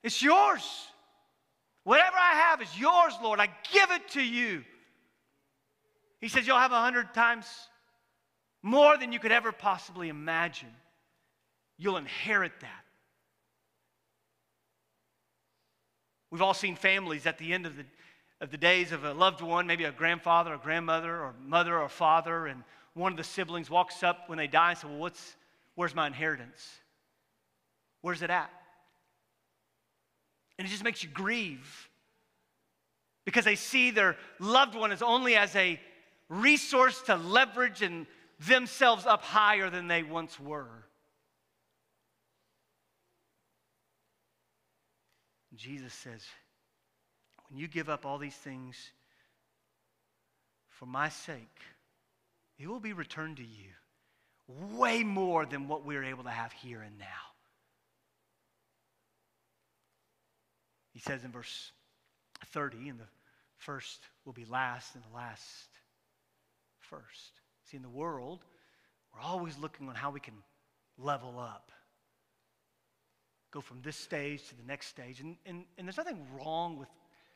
it's 0.04 0.22
yours. 0.22 0.88
Whatever 1.84 2.16
I 2.16 2.36
have 2.50 2.62
is 2.62 2.80
yours, 2.80 3.14
Lord. 3.22 3.42
I 3.42 3.48
give 3.74 3.92
it 3.92 4.08
to 4.12 4.24
you. 4.24 4.64
He 6.22 6.30
says, 6.30 6.48
You'll 6.48 6.58
have 6.58 6.72
a 6.72 6.82
hundred 6.82 7.14
times 7.14 7.46
more 8.62 8.98
than 8.98 9.12
you 9.12 9.20
could 9.20 9.34
ever 9.34 9.52
possibly 9.52 10.08
imagine. 10.08 10.74
You'll 11.78 11.98
inherit 11.98 12.54
that. 12.62 12.84
We've 16.34 16.42
all 16.42 16.56
seen 16.56 16.76
families 16.76 17.28
at 17.28 17.38
the 17.38 17.54
end 17.54 17.68
of 17.68 17.78
the, 17.78 17.86
of 18.42 18.50
the 18.50 18.58
days 18.58 18.92
of 18.92 19.04
a 19.04 19.14
loved 19.14 19.42
one, 19.42 19.68
maybe 19.68 19.84
a 19.84 19.92
grandfather 19.92 20.56
a 20.56 20.58
grandmother 20.58 21.12
or 21.12 21.36
mother 21.40 21.78
or 21.78 21.88
father, 21.88 22.48
and 22.48 22.64
one 22.96 23.12
of 23.12 23.20
the 23.20 23.24
siblings 23.24 23.70
walks 23.70 24.02
up 24.02 24.28
when 24.30 24.40
they 24.40 24.48
die 24.48 24.72
and 24.72 24.80
says, 24.80 24.90
Well, 24.90 24.98
what's, 24.98 25.36
where's 25.76 25.94
my 25.94 26.08
inheritance? 26.08 26.68
Where's 28.02 28.24
it 28.24 28.32
at? 28.32 28.50
And 30.58 30.68
it 30.68 30.72
just 30.72 30.84
makes 30.84 31.04
you 31.04 31.10
grieve 31.10 31.88
because 33.26 33.46
they 33.46 33.54
see 33.54 33.92
their 33.92 34.18
loved 34.40 34.74
one 34.74 34.92
as 34.92 35.04
only 35.04 35.36
as 35.36 35.56
a 35.56 35.80
resource 36.30 37.00
to 37.04 37.16
leverage 37.16 37.84
and 37.84 38.08
themselves 38.40 39.06
up 39.06 39.22
higher 39.22 39.70
than 39.70 39.88
they 39.88 40.02
once 40.02 40.40
were. 40.40 40.66
Jesus 45.56 45.94
says, 45.94 46.22
when 47.50 47.60
you 47.60 47.68
give 47.68 47.90
up 47.90 48.06
all 48.06 48.18
these 48.18 48.36
things 48.36 48.76
for 50.68 50.86
my 50.86 51.10
sake, 51.10 51.60
it 52.58 52.68
will 52.68 52.80
be 52.80 52.94
returned 52.94 53.38
to 53.38 53.44
you 53.44 53.70
way 54.48 55.04
more 55.04 55.46
than 55.46 55.68
what 55.68 55.86
we're 55.86 56.04
able 56.04 56.24
to 56.24 56.30
have 56.30 56.52
here 56.52 56.82
and 56.82 56.98
now. 56.98 57.06
He 60.92 61.00
says 61.00 61.24
in 61.24 61.32
verse 61.32 61.72
30, 62.52 62.90
and 62.90 63.00
the 63.00 63.08
first 63.58 64.00
will 64.26 64.34
be 64.34 64.46
last, 64.46 64.96
and 64.96 65.04
the 65.04 65.16
last 65.16 65.70
first. 66.80 67.32
See, 67.66 67.78
in 67.78 67.84
the 67.84 67.90
world, 67.90 68.44
we're 69.14 69.22
always 69.22 69.58
looking 69.58 69.90
on 69.90 69.96
how 69.96 70.12
we 70.12 70.20
can 70.20 70.36
level 70.98 71.40
up 71.40 71.72
go 73.54 73.62
from 73.62 73.82
this 73.84 73.96
stage 73.96 74.48
to 74.50 74.58
the 74.58 74.64
next 74.64 74.88
stage. 74.88 75.22
And, 75.22 75.38
and, 75.46 75.64
and 75.78 75.88
there's 75.88 75.98
nothing 75.98 76.26
wrong 76.36 76.78
with 76.78 76.90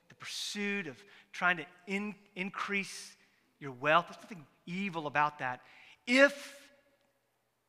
the 0.09 0.15
pursuit 0.15 0.87
of 0.87 0.97
trying 1.31 1.57
to 1.57 1.65
in, 1.85 2.15
increase 2.35 3.15
your 3.59 3.71
wealth. 3.71 4.05
There's 4.09 4.23
nothing 4.23 4.45
evil 4.65 5.05
about 5.05 5.39
that. 5.39 5.61
If 6.07 6.33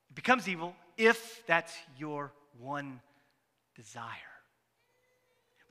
it 0.09 0.15
becomes 0.15 0.49
evil, 0.49 0.75
if 0.97 1.47
that's 1.47 1.75
your 1.99 2.33
one 2.59 3.01
desire. 3.77 4.09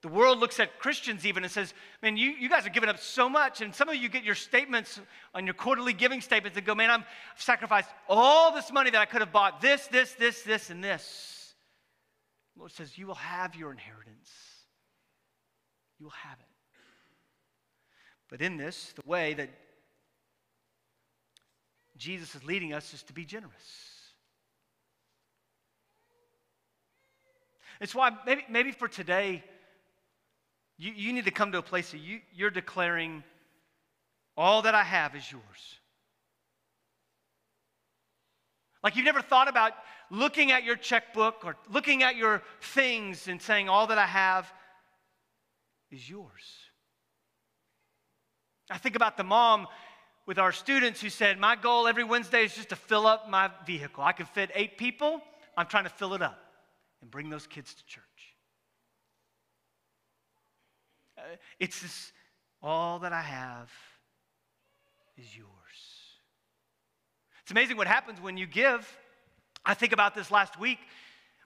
The 0.01 0.09
world 0.09 0.37
looks 0.37 0.59
at 0.59 0.77
Christians 0.77 1.25
even 1.25 1.43
and 1.43 1.51
says, 1.51 1.73
Man, 2.03 2.15
you, 2.15 2.29
you 2.29 2.47
guys 2.47 2.67
are 2.67 2.69
giving 2.69 2.89
up 2.89 2.99
so 2.99 3.27
much. 3.27 3.61
And 3.61 3.73
some 3.73 3.89
of 3.89 3.95
you 3.95 4.07
get 4.07 4.23
your 4.23 4.35
statements 4.35 4.99
on 5.33 5.47
your 5.47 5.55
quarterly 5.55 5.93
giving 5.93 6.21
statements 6.21 6.55
and 6.55 6.65
go, 6.65 6.75
Man, 6.75 6.91
I'm, 6.91 7.01
I've 7.01 7.41
sacrificed 7.41 7.89
all 8.07 8.53
this 8.53 8.71
money 8.71 8.91
that 8.91 9.01
I 9.01 9.05
could 9.05 9.21
have 9.21 9.31
bought 9.31 9.59
this, 9.59 9.87
this, 9.87 10.13
this, 10.13 10.43
this, 10.43 10.69
and 10.69 10.83
this. 10.83 11.36
Lord 12.57 12.71
says, 12.71 12.97
You 12.97 13.07
will 13.07 13.15
have 13.15 13.55
your 13.55 13.71
inheritance. 13.71 14.31
You 15.99 16.05
will 16.05 16.11
have 16.11 16.39
it. 16.39 16.45
But 18.29 18.41
in 18.41 18.57
this, 18.57 18.93
the 18.93 19.07
way 19.07 19.33
that 19.35 19.49
Jesus 21.97 22.35
is 22.35 22.43
leading 22.43 22.73
us 22.73 22.93
is 22.93 23.03
to 23.03 23.13
be 23.13 23.25
generous. 23.25 23.53
It's 27.79 27.93
why 27.93 28.11
maybe, 28.25 28.43
maybe 28.49 28.71
for 28.71 28.87
today, 28.87 29.43
you, 30.77 30.91
you 30.95 31.13
need 31.13 31.25
to 31.25 31.31
come 31.31 31.51
to 31.51 31.57
a 31.59 31.63
place 31.63 31.91
that 31.91 31.99
you, 31.99 32.19
you're 32.33 32.49
declaring, 32.49 33.23
all 34.35 34.63
that 34.63 34.75
I 34.75 34.83
have 34.83 35.15
is 35.15 35.31
yours. 35.31 35.79
Like 38.87 38.95
you've 38.95 39.03
never 39.03 39.21
thought 39.21 39.49
about 39.49 39.73
looking 40.09 40.53
at 40.53 40.63
your 40.63 40.77
checkbook 40.77 41.43
or 41.43 41.57
looking 41.69 42.03
at 42.03 42.15
your 42.15 42.41
things 42.61 43.27
and 43.27 43.41
saying, 43.41 43.67
All 43.67 43.87
that 43.87 43.97
I 43.97 44.05
have 44.05 44.49
is 45.91 46.09
yours. 46.09 46.31
I 48.71 48.77
think 48.77 48.95
about 48.95 49.17
the 49.17 49.25
mom 49.25 49.67
with 50.25 50.39
our 50.39 50.53
students 50.53 51.01
who 51.01 51.09
said, 51.09 51.37
My 51.37 51.57
goal 51.57 51.85
every 51.85 52.05
Wednesday 52.05 52.45
is 52.45 52.55
just 52.55 52.69
to 52.69 52.77
fill 52.77 53.05
up 53.05 53.29
my 53.29 53.51
vehicle. 53.65 54.05
I 54.05 54.13
can 54.13 54.25
fit 54.25 54.51
eight 54.55 54.77
people, 54.77 55.21
I'm 55.57 55.65
trying 55.65 55.83
to 55.83 55.89
fill 55.89 56.13
it 56.13 56.21
up 56.21 56.39
and 57.01 57.11
bring 57.11 57.29
those 57.29 57.45
kids 57.45 57.73
to 57.73 57.85
church. 57.87 58.03
Uh, 61.17 61.35
it's 61.59 61.81
this, 61.81 62.13
all 62.63 62.99
that 62.99 63.11
I 63.11 63.21
have 63.21 63.69
is 65.17 65.35
yours. 65.35 65.56
It's 67.47 67.51
amazing 67.53 67.77
what 67.77 67.87
happens 67.87 68.19
when 68.19 68.35
you 68.35 68.45
give. 68.45 68.85
I 69.65 69.73
think 69.73 69.93
about 69.93 70.13
this 70.13 70.31
last 70.31 70.59
week. 70.59 70.79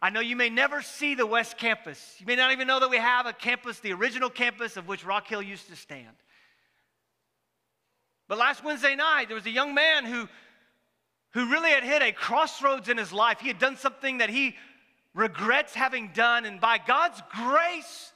I 0.02 0.10
know 0.10 0.20
you 0.20 0.36
may 0.36 0.50
never 0.50 0.82
see 0.82 1.14
the 1.14 1.28
West 1.28 1.60
Campus. 1.60 2.16
You 2.18 2.26
may 2.26 2.36
not 2.36 2.52
even 2.52 2.68
know 2.68 2.80
that 2.80 2.90
we 2.90 2.98
have 2.98 3.28
a 3.28 3.34
campus, 3.34 3.80
the 3.82 3.94
original 3.94 4.32
campus 4.32 4.78
of 4.78 4.88
which 4.88 5.06
Rock 5.06 5.28
Hill 5.28 5.44
used 5.44 5.70
to 5.70 5.76
stand. 5.76 6.16
But 8.28 8.40
last 8.40 8.64
Wednesday 8.64 8.96
night, 8.96 9.26
there 9.28 9.36
was 9.36 9.46
a 9.46 9.52
young 9.52 9.76
man 9.76 10.06
who, 10.06 10.28
who 11.36 11.52
really 11.52 11.70
had 11.70 11.84
hit 11.84 12.02
a 12.02 12.12
crossroads 12.12 12.90
in 12.90 12.98
his 12.98 13.14
life. 13.14 13.40
He 13.40 13.50
had 13.50 13.60
done 13.60 13.78
something 13.78 14.18
that 14.18 14.32
he 14.32 14.56
regrets 15.14 15.76
having 15.76 16.10
done, 16.16 16.46
and 16.46 16.60
by 16.60 16.80
God's 16.80 17.22
grace, 17.30 18.11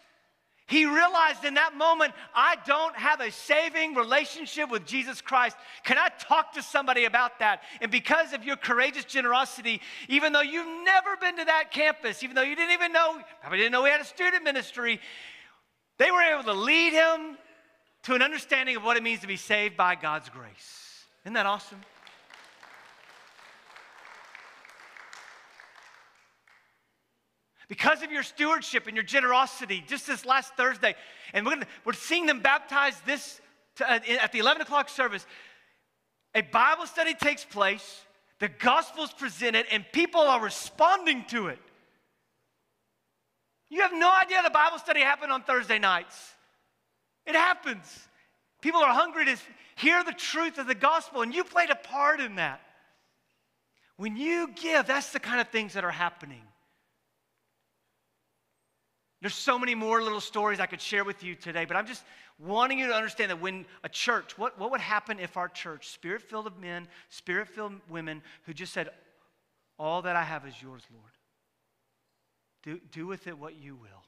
he 0.67 0.85
realized 0.85 1.45
in 1.45 1.53
that 1.55 1.75
moment, 1.75 2.13
I 2.33 2.55
don't 2.65 2.95
have 2.95 3.21
a 3.21 3.29
saving 3.29 3.93
relationship 3.93 4.71
with 4.71 4.83
Jesus 4.85 5.21
Christ. 5.21 5.55
Can 5.83 5.99
I 5.99 6.09
talk 6.19 6.53
to 6.53 6.63
somebody 6.63 7.05
about 7.05 7.37
that? 7.39 7.61
And 7.81 7.91
because 7.91 8.33
of 8.33 8.43
your 8.43 8.55
courageous 8.55 9.05
generosity, 9.05 9.79
even 10.09 10.33
though 10.33 10.41
you've 10.41 10.83
never 10.83 11.17
been 11.17 11.37
to 11.37 11.45
that 11.45 11.69
campus, 11.69 12.23
even 12.23 12.35
though 12.35 12.41
you 12.41 12.55
didn't 12.55 12.73
even 12.73 12.91
know, 12.91 13.21
probably 13.41 13.59
didn't 13.59 13.73
know 13.73 13.83
we 13.83 13.89
had 13.89 14.01
a 14.01 14.05
student 14.05 14.43
ministry, 14.43 14.99
they 15.99 16.09
were 16.09 16.21
able 16.21 16.43
to 16.43 16.53
lead 16.53 16.93
him 16.93 17.37
to 18.03 18.15
an 18.15 18.23
understanding 18.23 18.75
of 18.75 18.83
what 18.83 18.97
it 18.97 19.03
means 19.03 19.19
to 19.19 19.27
be 19.27 19.37
saved 19.37 19.77
by 19.77 19.93
God's 19.93 20.29
grace. 20.29 21.05
Isn't 21.25 21.33
that 21.33 21.45
awesome? 21.45 21.81
Because 27.67 28.03
of 28.03 28.11
your 28.11 28.23
stewardship 28.23 28.87
and 28.87 28.95
your 28.95 29.03
generosity, 29.03 29.83
just 29.87 30.07
this 30.07 30.25
last 30.25 30.53
Thursday, 30.55 30.95
and 31.33 31.45
we're, 31.45 31.53
gonna, 31.53 31.67
we're 31.83 31.93
seeing 31.93 32.25
them 32.25 32.41
baptized 32.41 33.03
this 33.05 33.41
to, 33.77 33.91
uh, 33.91 33.99
at 34.21 34.31
the 34.31 34.39
11 34.39 34.61
o'clock 34.61 34.89
service. 34.89 35.25
A 36.35 36.41
Bible 36.41 36.85
study 36.85 37.13
takes 37.13 37.43
place, 37.43 38.03
the 38.39 38.49
gospel 38.49 39.05
is 39.05 39.11
presented, 39.11 39.65
and 39.71 39.85
people 39.91 40.21
are 40.21 40.41
responding 40.41 41.25
to 41.29 41.47
it. 41.47 41.59
You 43.69 43.81
have 43.81 43.93
no 43.93 44.11
idea 44.13 44.41
the 44.43 44.49
Bible 44.49 44.77
study 44.77 45.01
happened 45.01 45.31
on 45.31 45.41
Thursday 45.43 45.79
nights. 45.79 46.33
It 47.25 47.35
happens. 47.35 48.07
People 48.61 48.81
are 48.81 48.93
hungry 48.93 49.25
to 49.25 49.37
hear 49.75 50.03
the 50.03 50.13
truth 50.13 50.57
of 50.57 50.67
the 50.67 50.75
gospel, 50.75 51.21
and 51.21 51.33
you 51.33 51.43
played 51.43 51.69
a 51.69 51.75
part 51.75 52.19
in 52.19 52.35
that. 52.35 52.61
When 53.97 54.15
you 54.15 54.49
give, 54.55 54.87
that's 54.87 55.11
the 55.11 55.19
kind 55.19 55.39
of 55.39 55.49
things 55.49 55.73
that 55.73 55.83
are 55.83 55.91
happening. 55.91 56.41
There's 59.21 59.35
so 59.35 59.57
many 59.57 59.75
more 59.75 60.01
little 60.01 60.21
stories 60.21 60.59
I 60.59 60.65
could 60.65 60.81
share 60.81 61.03
with 61.03 61.23
you 61.23 61.35
today, 61.35 61.65
but 61.65 61.77
I'm 61.77 61.87
just 61.87 62.03
wanting 62.37 62.79
you 62.79 62.87
to 62.87 62.93
understand 62.93 63.31
that 63.31 63.41
when 63.41 63.65
a 63.83 63.89
church, 63.89 64.37
what, 64.37 64.59
what 64.59 64.71
would 64.71 64.81
happen 64.81 65.19
if 65.19 65.37
our 65.37 65.47
church, 65.47 65.89
spirit 65.89 66.21
filled 66.21 66.47
of 66.47 66.59
men, 66.59 66.87
spirit 67.09 67.47
filled 67.47 67.73
women, 67.89 68.21
who 68.45 68.53
just 68.53 68.73
said, 68.73 68.89
All 69.79 70.01
that 70.01 70.15
I 70.15 70.23
have 70.23 70.45
is 70.45 70.53
yours, 70.61 70.83
Lord. 70.93 71.11
Do, 72.63 72.79
do 72.91 73.07
with 73.07 73.27
it 73.27 73.37
what 73.37 73.55
you 73.55 73.75
will. 73.75 74.03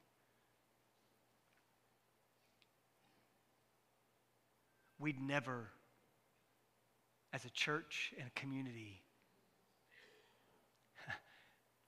We'd 5.00 5.22
never, 5.22 5.70
as 7.32 7.46
a 7.46 7.52
church 7.52 8.14
and 8.18 8.28
a 8.28 8.40
community, 8.40 9.04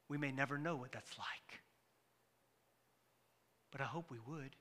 we 0.09 0.17
may 0.17 0.31
never 0.31 0.57
know 0.59 0.75
what 0.75 0.91
that's 0.91 1.17
like 1.17 1.59
but 3.71 3.81
I 3.81 3.85
hope 3.85 4.09
we 4.09 4.17
would. 4.27 4.55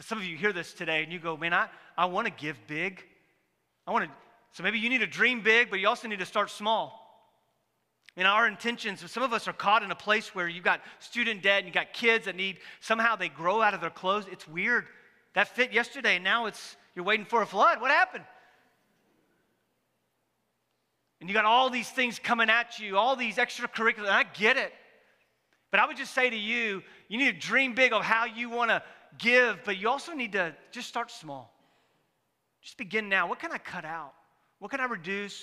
Some 0.00 0.18
of 0.18 0.24
you 0.24 0.36
hear 0.36 0.52
this 0.52 0.72
today 0.72 1.02
and 1.02 1.12
you 1.12 1.18
go, 1.18 1.36
man, 1.36 1.54
I, 1.54 1.68
I 1.96 2.06
want 2.06 2.26
to 2.26 2.32
give 2.32 2.58
big. 2.66 3.04
I 3.86 3.92
want 3.92 4.06
to, 4.06 4.10
so 4.52 4.62
maybe 4.62 4.78
you 4.78 4.88
need 4.88 4.98
to 4.98 5.06
dream 5.06 5.40
big, 5.40 5.70
but 5.70 5.78
you 5.78 5.88
also 5.88 6.08
need 6.08 6.18
to 6.18 6.26
start 6.26 6.50
small. 6.50 7.00
In 8.16 8.26
our 8.26 8.46
intentions, 8.46 9.08
some 9.10 9.22
of 9.22 9.32
us 9.32 9.48
are 9.48 9.52
caught 9.52 9.82
in 9.82 9.90
a 9.90 9.96
place 9.96 10.34
where 10.34 10.48
you've 10.48 10.64
got 10.64 10.80
student 11.00 11.42
debt 11.42 11.58
and 11.58 11.66
you've 11.66 11.74
got 11.74 11.92
kids 11.92 12.26
that 12.26 12.36
need, 12.36 12.58
somehow 12.80 13.16
they 13.16 13.28
grow 13.28 13.60
out 13.60 13.74
of 13.74 13.80
their 13.80 13.90
clothes. 13.90 14.26
It's 14.30 14.46
weird. 14.46 14.86
That 15.34 15.48
fit 15.48 15.72
yesterday, 15.72 16.16
and 16.16 16.24
now 16.24 16.46
it's, 16.46 16.76
you're 16.94 17.04
waiting 17.04 17.26
for 17.26 17.42
a 17.42 17.46
flood. 17.46 17.80
What 17.80 17.90
happened? 17.90 18.24
And 21.20 21.28
you 21.28 21.34
got 21.34 21.44
all 21.44 21.70
these 21.70 21.88
things 21.88 22.20
coming 22.20 22.50
at 22.50 22.78
you, 22.78 22.96
all 22.96 23.16
these 23.16 23.36
extracurricular, 23.36 24.00
and 24.00 24.08
I 24.08 24.24
get 24.24 24.56
it. 24.56 24.72
But 25.72 25.80
I 25.80 25.86
would 25.86 25.96
just 25.96 26.14
say 26.14 26.30
to 26.30 26.36
you, 26.36 26.82
you 27.14 27.20
need 27.20 27.40
to 27.40 27.46
dream 27.46 27.74
big 27.74 27.92
of 27.92 28.02
how 28.02 28.24
you 28.24 28.50
want 28.50 28.70
to 28.70 28.82
give, 29.18 29.60
but 29.64 29.76
you 29.76 29.88
also 29.88 30.14
need 30.14 30.32
to 30.32 30.52
just 30.72 30.88
start 30.88 31.12
small. 31.12 31.54
Just 32.60 32.76
begin 32.76 33.08
now. 33.08 33.28
What 33.28 33.38
can 33.38 33.52
I 33.52 33.58
cut 33.58 33.84
out? 33.84 34.14
What 34.58 34.72
can 34.72 34.80
I 34.80 34.86
reduce? 34.86 35.40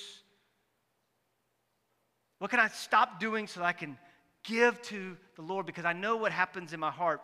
What 2.39 2.51
can 2.51 2.59
I 2.59 2.67
stop 2.67 3.21
doing 3.21 3.47
so 3.47 3.61
that 3.61 3.67
I 3.67 3.71
can 3.71 3.97
give 4.43 4.81
to 4.81 5.15
the 5.37 5.43
Lord? 5.43 5.65
Because 5.65 5.85
I 5.85 5.93
know 5.93 6.17
what 6.17 6.33
happens 6.33 6.73
in 6.73 6.79
my 6.81 6.91
heart 6.91 7.21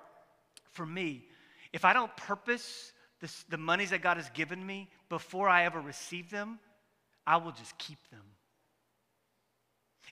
for 0.72 0.86
me, 0.86 1.26
if 1.74 1.84
I 1.84 1.92
don't 1.92 2.16
purpose 2.16 2.94
this, 3.20 3.44
the 3.50 3.58
monies 3.58 3.90
that 3.90 4.02
God 4.02 4.16
has 4.16 4.30
given 4.30 4.66
me 4.66 4.88
before 5.10 5.50
I 5.50 5.66
ever 5.66 5.82
receive 5.82 6.30
them, 6.30 6.58
I 7.26 7.36
will 7.36 7.52
just 7.52 7.78
keep 7.78 8.00
them. 8.12 8.24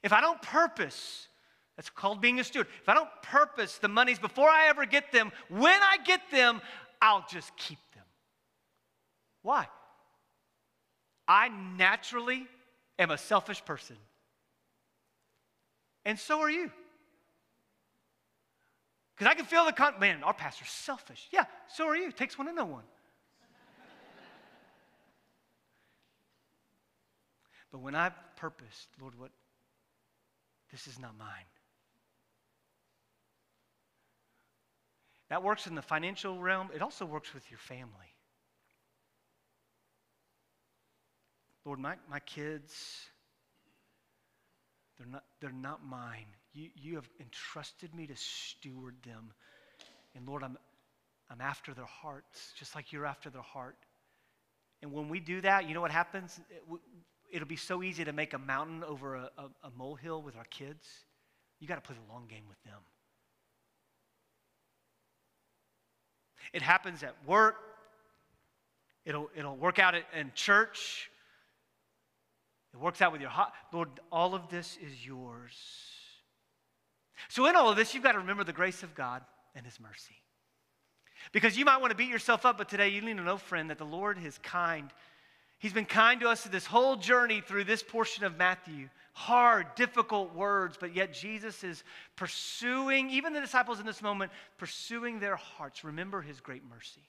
If 0.03 0.11
I 0.11 0.19
don't 0.19 0.41
purpose, 0.41 1.29
that's 1.75 1.89
called 1.89 2.21
being 2.21 2.39
a 2.39 2.43
steward. 2.43 2.67
If 2.81 2.89
I 2.89 2.93
don't 2.93 3.09
purpose 3.21 3.77
the 3.77 3.87
monies 3.87 4.19
before 4.19 4.49
I 4.49 4.67
ever 4.67 4.85
get 4.85 5.11
them, 5.11 5.31
when 5.49 5.79
I 5.81 5.97
get 6.03 6.21
them, 6.31 6.61
I'll 7.01 7.25
just 7.29 7.55
keep 7.57 7.79
them. 7.93 8.03
Why? 9.41 9.67
I 11.27 11.49
naturally 11.49 12.47
am 12.97 13.11
a 13.11 13.17
selfish 13.17 13.63
person. 13.65 13.97
And 16.05 16.17
so 16.17 16.39
are 16.41 16.49
you. 16.49 16.71
Because 19.15 19.31
I 19.31 19.33
can 19.33 19.45
feel 19.45 19.65
the 19.65 19.71
con- 19.71 19.99
man, 19.99 20.23
our 20.23 20.33
pastor's 20.33 20.69
selfish. 20.69 21.27
Yeah, 21.31 21.45
so 21.67 21.87
are 21.87 21.95
you. 21.95 22.09
It 22.09 22.17
takes 22.17 22.37
one 22.37 22.47
to 22.47 22.53
know 22.53 22.65
one. 22.65 22.83
but 27.71 27.79
when 27.79 27.95
I've 27.95 28.13
purposed, 28.35 28.87
Lord, 29.01 29.17
what 29.17 29.31
this 30.71 30.87
is 30.87 30.99
not 30.99 31.17
mine. 31.17 31.45
That 35.29 35.41
works 35.41 35.67
in 35.67 35.75
the 35.75 35.81
financial 35.81 36.39
realm, 36.39 36.69
it 36.73 36.81
also 36.81 37.05
works 37.05 37.33
with 37.33 37.49
your 37.49 37.59
family. 37.59 38.15
Lord, 41.65 41.79
my, 41.79 41.95
my 42.09 42.19
kids, 42.19 42.75
they're 44.97 45.07
not, 45.07 45.23
they're 45.41 45.51
not 45.51 45.83
mine. 45.83 46.27
You, 46.53 46.69
you 46.75 46.95
have 46.95 47.09
entrusted 47.19 47.93
me 47.95 48.05
to 48.05 48.15
steward 48.15 48.95
them. 49.03 49.33
And 50.15 50.27
Lord, 50.27 50.43
I'm, 50.43 50.57
I'm 51.29 51.41
after 51.41 51.73
their 51.73 51.85
hearts, 51.85 52.53
just 52.57 52.75
like 52.75 52.93
you're 52.93 53.05
after 53.05 53.31
their 53.31 53.41
heart. 53.41 53.77
And 54.83 54.93
when 54.93 55.09
we 55.09 55.19
do 55.19 55.41
that, 55.41 55.67
you 55.67 55.73
know 55.73 55.81
what 55.81 55.91
happens? 55.91 56.39
It, 57.31 57.39
will 57.39 57.47
be 57.47 57.55
so 57.55 57.81
easy 57.81 58.05
to 58.05 58.13
make 58.13 58.33
a 58.33 58.37
mountain 58.37 58.83
over 58.83 59.15
a, 59.15 59.31
a, 59.37 59.43
a 59.63 59.71
molehill 59.75 60.21
with 60.21 60.35
our 60.35 60.45
kids. 60.45 60.87
You 61.59 61.67
got 61.67 61.75
to 61.75 61.81
play 61.81 61.95
the 61.95 62.13
long 62.13 62.27
game 62.27 62.43
with 62.47 62.61
them. 62.63 62.79
It 66.53 66.61
happens 66.61 67.03
at 67.03 67.15
work. 67.25 67.55
It'll, 69.05 69.29
it'll 69.35 69.55
work 69.55 69.79
out 69.79 69.95
in 69.95 70.31
church. 70.33 71.09
It 72.73 72.79
works 72.79 73.01
out 73.01 73.11
with 73.11 73.21
your 73.21 73.29
heart. 73.29 73.51
Lord, 73.71 73.89
all 74.11 74.35
of 74.35 74.49
this 74.49 74.77
is 74.81 75.05
yours. 75.05 75.53
So, 77.29 77.45
in 77.45 77.55
all 77.55 77.69
of 77.69 77.77
this, 77.77 77.93
you've 77.93 78.03
got 78.03 78.13
to 78.13 78.19
remember 78.19 78.43
the 78.43 78.53
grace 78.53 78.83
of 78.83 78.93
God 78.95 79.21
and 79.55 79.65
His 79.65 79.79
mercy. 79.79 80.15
Because 81.31 81.57
you 81.57 81.65
might 81.65 81.77
want 81.77 81.91
to 81.91 81.97
beat 81.97 82.09
yourself 82.09 82.45
up, 82.45 82.57
but 82.57 82.69
today 82.69 82.89
you 82.89 83.01
need 83.01 83.17
to 83.17 83.23
know, 83.23 83.37
friend, 83.37 83.69
that 83.69 83.77
the 83.77 83.85
Lord 83.85 84.17
is 84.23 84.37
kind. 84.39 84.91
He's 85.59 85.73
been 85.73 85.85
kind 85.85 86.19
to 86.21 86.27
us 86.27 86.43
this 86.43 86.65
whole 86.65 86.95
journey 86.97 87.41
through 87.41 87.63
this 87.63 87.81
portion 87.81 88.23
of 88.23 88.37
Matthew. 88.37 88.89
Hard, 89.17 89.73
difficult 89.75 90.35
words, 90.35 90.75
but 90.77 90.93
yet 90.93 91.13
Jesus 91.13 91.63
is 91.63 91.85
pursuing, 92.17 93.09
even 93.11 93.31
the 93.31 93.39
disciples 93.39 93.79
in 93.79 93.85
this 93.85 94.01
moment, 94.01 94.29
pursuing 94.57 95.21
their 95.21 95.37
hearts. 95.37 95.85
Remember 95.85 96.21
His 96.21 96.41
great 96.41 96.63
mercy. 96.69 97.07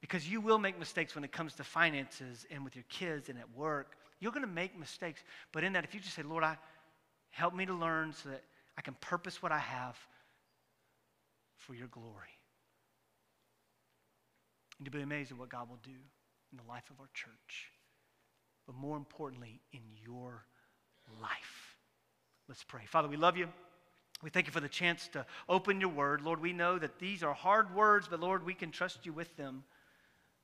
Because 0.00 0.26
you 0.26 0.40
will 0.40 0.58
make 0.58 0.78
mistakes 0.78 1.14
when 1.14 1.22
it 1.22 1.32
comes 1.32 1.52
to 1.56 1.64
finances 1.64 2.46
and 2.50 2.64
with 2.64 2.74
your 2.74 2.86
kids 2.88 3.28
and 3.28 3.38
at 3.38 3.54
work. 3.54 3.96
You're 4.20 4.32
going 4.32 4.46
to 4.46 4.50
make 4.50 4.78
mistakes. 4.78 5.22
But 5.52 5.64
in 5.64 5.74
that, 5.74 5.84
if 5.84 5.92
you 5.92 6.00
just 6.00 6.16
say, 6.16 6.22
Lord, 6.22 6.42
I, 6.42 6.56
help 7.28 7.54
me 7.54 7.66
to 7.66 7.74
learn 7.74 8.14
so 8.14 8.30
that 8.30 8.42
I 8.78 8.80
can 8.80 8.94
purpose 9.02 9.42
what 9.42 9.52
I 9.52 9.58
have 9.58 9.98
for 11.58 11.74
your 11.74 11.88
glory. 11.88 12.32
And 14.78 14.86
to 14.86 14.90
be 14.90 15.02
amazed 15.02 15.30
at 15.30 15.36
what 15.36 15.50
God 15.50 15.68
will 15.68 15.80
do 15.82 15.90
in 15.90 16.56
the 16.56 16.66
life 16.66 16.88
of 16.88 17.00
our 17.00 17.08
church. 17.12 17.70
But 18.68 18.76
more 18.76 18.98
importantly, 18.98 19.62
in 19.72 19.80
your 20.04 20.44
life. 21.22 21.76
Let's 22.48 22.62
pray. 22.62 22.82
Father, 22.86 23.08
we 23.08 23.16
love 23.16 23.38
you. 23.38 23.48
We 24.22 24.28
thank 24.28 24.46
you 24.46 24.52
for 24.52 24.60
the 24.60 24.68
chance 24.68 25.08
to 25.14 25.24
open 25.48 25.80
your 25.80 25.88
word. 25.88 26.20
Lord, 26.20 26.42
we 26.42 26.52
know 26.52 26.78
that 26.78 26.98
these 26.98 27.22
are 27.22 27.32
hard 27.32 27.74
words, 27.74 28.08
but 28.08 28.20
Lord, 28.20 28.44
we 28.44 28.52
can 28.52 28.70
trust 28.70 29.06
you 29.06 29.14
with 29.14 29.34
them. 29.38 29.64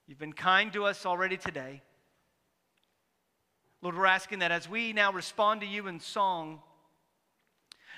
You've 0.07 0.19
been 0.19 0.33
kind 0.33 0.73
to 0.73 0.87
us 0.87 1.05
already 1.05 1.37
today. 1.37 1.83
Lord, 3.83 3.95
we're 3.95 4.07
asking 4.07 4.39
that 4.39 4.51
as 4.51 4.71
we 4.71 4.95
now 4.95 5.13
respond 5.13 5.61
to 5.61 5.67
you 5.67 5.87
in 5.87 6.01
song, 6.01 6.61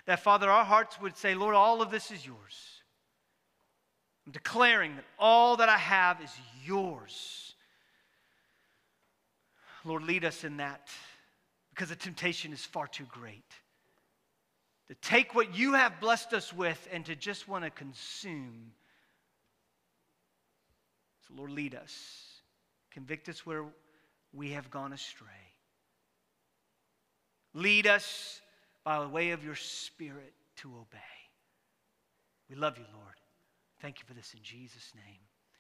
that 0.07 0.19
Father, 0.19 0.51
our 0.51 0.65
hearts 0.65 1.01
would 1.01 1.17
say, 1.17 1.37
Lord, 1.37 1.55
all 1.55 1.81
of 1.83 1.93
this 1.93 2.11
is 2.11 2.27
yours. 2.27 2.83
I'm 4.27 4.33
declaring 4.33 4.97
that 4.97 5.05
all 5.21 5.59
that 5.59 5.69
I 5.69 5.79
have 5.79 6.21
is 6.21 6.33
yours. 6.65 7.46
Lord, 9.87 10.03
lead 10.03 10.25
us 10.25 10.45
in 10.45 10.57
that 10.59 10.89
because 11.71 11.89
the 11.89 11.97
temptation 11.97 12.53
is 12.53 12.65
far 12.65 12.87
too 12.87 13.07
great. 13.11 13.45
To 14.89 14.95
take 14.97 15.35
what 15.35 15.57
you 15.57 15.75
have 15.75 16.01
blessed 16.01 16.33
us 16.33 16.53
with 16.53 16.89
and 16.93 17.05
to 17.07 17.17
just 17.17 17.49
want 17.49 17.65
to 17.65 17.71
consume 17.71 18.73
so, 21.27 21.35
Lord, 21.35 21.51
lead 21.51 21.75
us. 21.75 21.93
Convict 22.91 23.29
us 23.29 23.45
where 23.45 23.65
we 24.33 24.53
have 24.53 24.71
gone 24.71 24.93
astray. 24.93 25.27
Lead 27.55 27.87
us 27.87 28.41
by 28.85 29.01
the 29.01 29.09
way 29.09 29.31
of 29.31 29.43
your 29.43 29.55
Spirit 29.55 30.35
to 30.57 30.69
obey. 30.69 30.99
We 32.49 32.55
love 32.55 32.79
you, 32.79 32.85
Lord. 32.93 33.15
Thank 33.81 33.99
you 33.99 34.05
for 34.07 34.15
this 34.15 34.35
in 34.35 34.43
Jesus' 34.43 34.93
name. 34.95 35.21